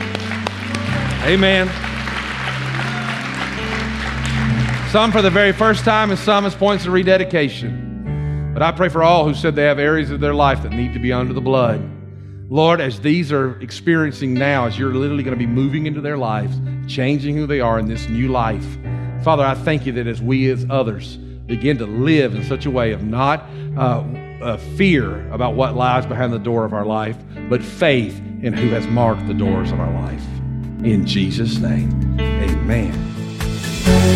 Amen. 1.25 1.69
Some 4.91 5.13
for 5.13 5.21
the 5.21 5.31
very 5.31 5.53
first 5.53 5.85
time, 5.85 6.11
and 6.11 6.19
some 6.19 6.47
as 6.47 6.55
points 6.55 6.87
of 6.87 6.93
rededication. 6.93 8.53
But 8.55 8.63
I 8.63 8.73
pray 8.73 8.89
for 8.89 9.03
all 9.03 9.27
who 9.29 9.35
said 9.35 9.55
they 9.55 9.65
have 9.65 9.79
areas 9.79 10.11
of 10.11 10.21
their 10.21 10.35
life 10.35 10.63
that 10.63 10.73
need 10.73 10.95
to 10.95 10.99
be 10.99 11.13
under 11.13 11.35
the 11.35 11.43
blood. 11.43 11.96
Lord, 12.49 12.81
as 12.81 13.01
these 13.01 13.33
are 13.33 13.61
experiencing 13.61 14.33
now, 14.33 14.67
as 14.67 14.79
you're 14.79 14.95
literally 14.95 15.25
going 15.25 15.37
to 15.37 15.39
be 15.39 15.51
moving 15.51 15.87
into 15.87 16.01
their 16.01 16.17
lives, 16.17 16.61
changing 16.87 17.37
who 17.37 17.47
they 17.47 17.61
are 17.61 17.79
in 17.79 17.89
this 17.89 18.09
new 18.09 18.29
life, 18.29 18.65
Father, 19.25 19.45
I 19.45 19.55
thank 19.55 19.85
you 19.85 19.93
that 19.93 20.07
as 20.07 20.23
we 20.23 20.49
as 20.51 20.65
others 20.71 21.17
begin 21.17 21.77
to 21.79 21.87
live 21.87 22.37
in 22.37 22.45
such 22.45 22.65
a 22.65 22.71
way 22.71 22.93
of 22.93 23.03
not 23.03 23.49
uh, 23.77 24.05
uh, 24.41 24.57
fear 24.77 25.29
about 25.33 25.55
what 25.55 25.75
lies 25.75 26.07
behind 26.07 26.33
the 26.33 26.39
door 26.39 26.65
of 26.65 26.73
our 26.73 26.87
life, 26.87 27.17
but 27.49 27.63
faith 27.63 28.17
in 28.43 28.53
who 28.53 28.69
has 28.69 28.87
marked 28.87 29.27
the 29.27 29.35
doors 29.35 29.73
of 29.73 29.81
our 29.81 29.93
life. 30.03 30.25
In 30.85 31.05
Jesus' 31.05 31.59
name, 31.59 32.21
amen. 32.21 34.16